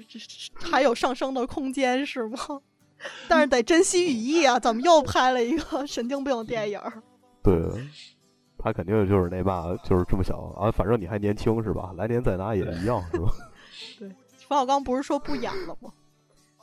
[0.72, 2.40] 还有上升的空间是吗？
[3.28, 4.60] 但是得珍惜羽翼啊！
[4.60, 6.80] 怎么又拍了一个神经病电影？
[7.44, 7.53] 对。
[8.63, 10.69] 他肯定就是那嘛，就是这么想啊。
[10.69, 11.93] 反正你还年轻是吧？
[11.97, 13.31] 来年再拿也一样是吧？
[13.97, 14.09] 对，
[14.47, 15.91] 冯小刚不是说不演了吗？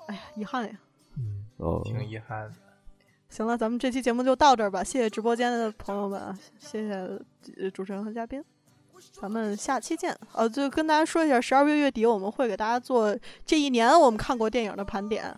[0.07, 0.79] 哎呀，遗憾呀。
[1.17, 2.55] 嗯，挺遗憾的。
[3.29, 4.83] 行了，咱们这期节目就到这儿吧。
[4.85, 8.43] 谢谢直播间的朋友们，谢谢主持人和嘉宾。
[9.13, 10.17] 咱们下期见。
[10.33, 15.37] 呃，就跟大家说一下，十二月月底我们会给大家做这一年我们看过电影的盘点，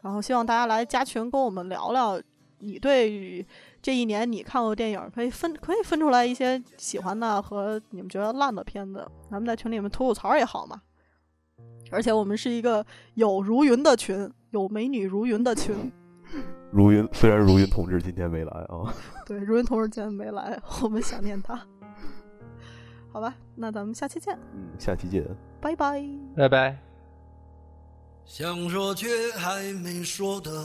[0.00, 2.20] 然后希望大家来加群跟我们聊聊
[2.58, 3.46] 你对。
[3.82, 10.82] 这一年你看过电影，可以分可以分出来一些喜欢的和你们觉得烂的片子，咱们在群里面吐吐槽也好嘛。
[11.90, 12.84] 而且我们是一个
[13.14, 15.90] 有如云的群，有美女如云的群。
[16.70, 18.94] 如云虽然如云同志今天没来啊，
[19.26, 21.60] 对，如云同志今天没来，我们想念他。
[23.12, 24.38] 好吧，那咱们下期见。
[24.54, 25.26] 嗯，下期见。
[25.60, 26.00] 拜拜，
[26.36, 26.78] 拜拜。
[28.24, 30.64] 想说却还没说的。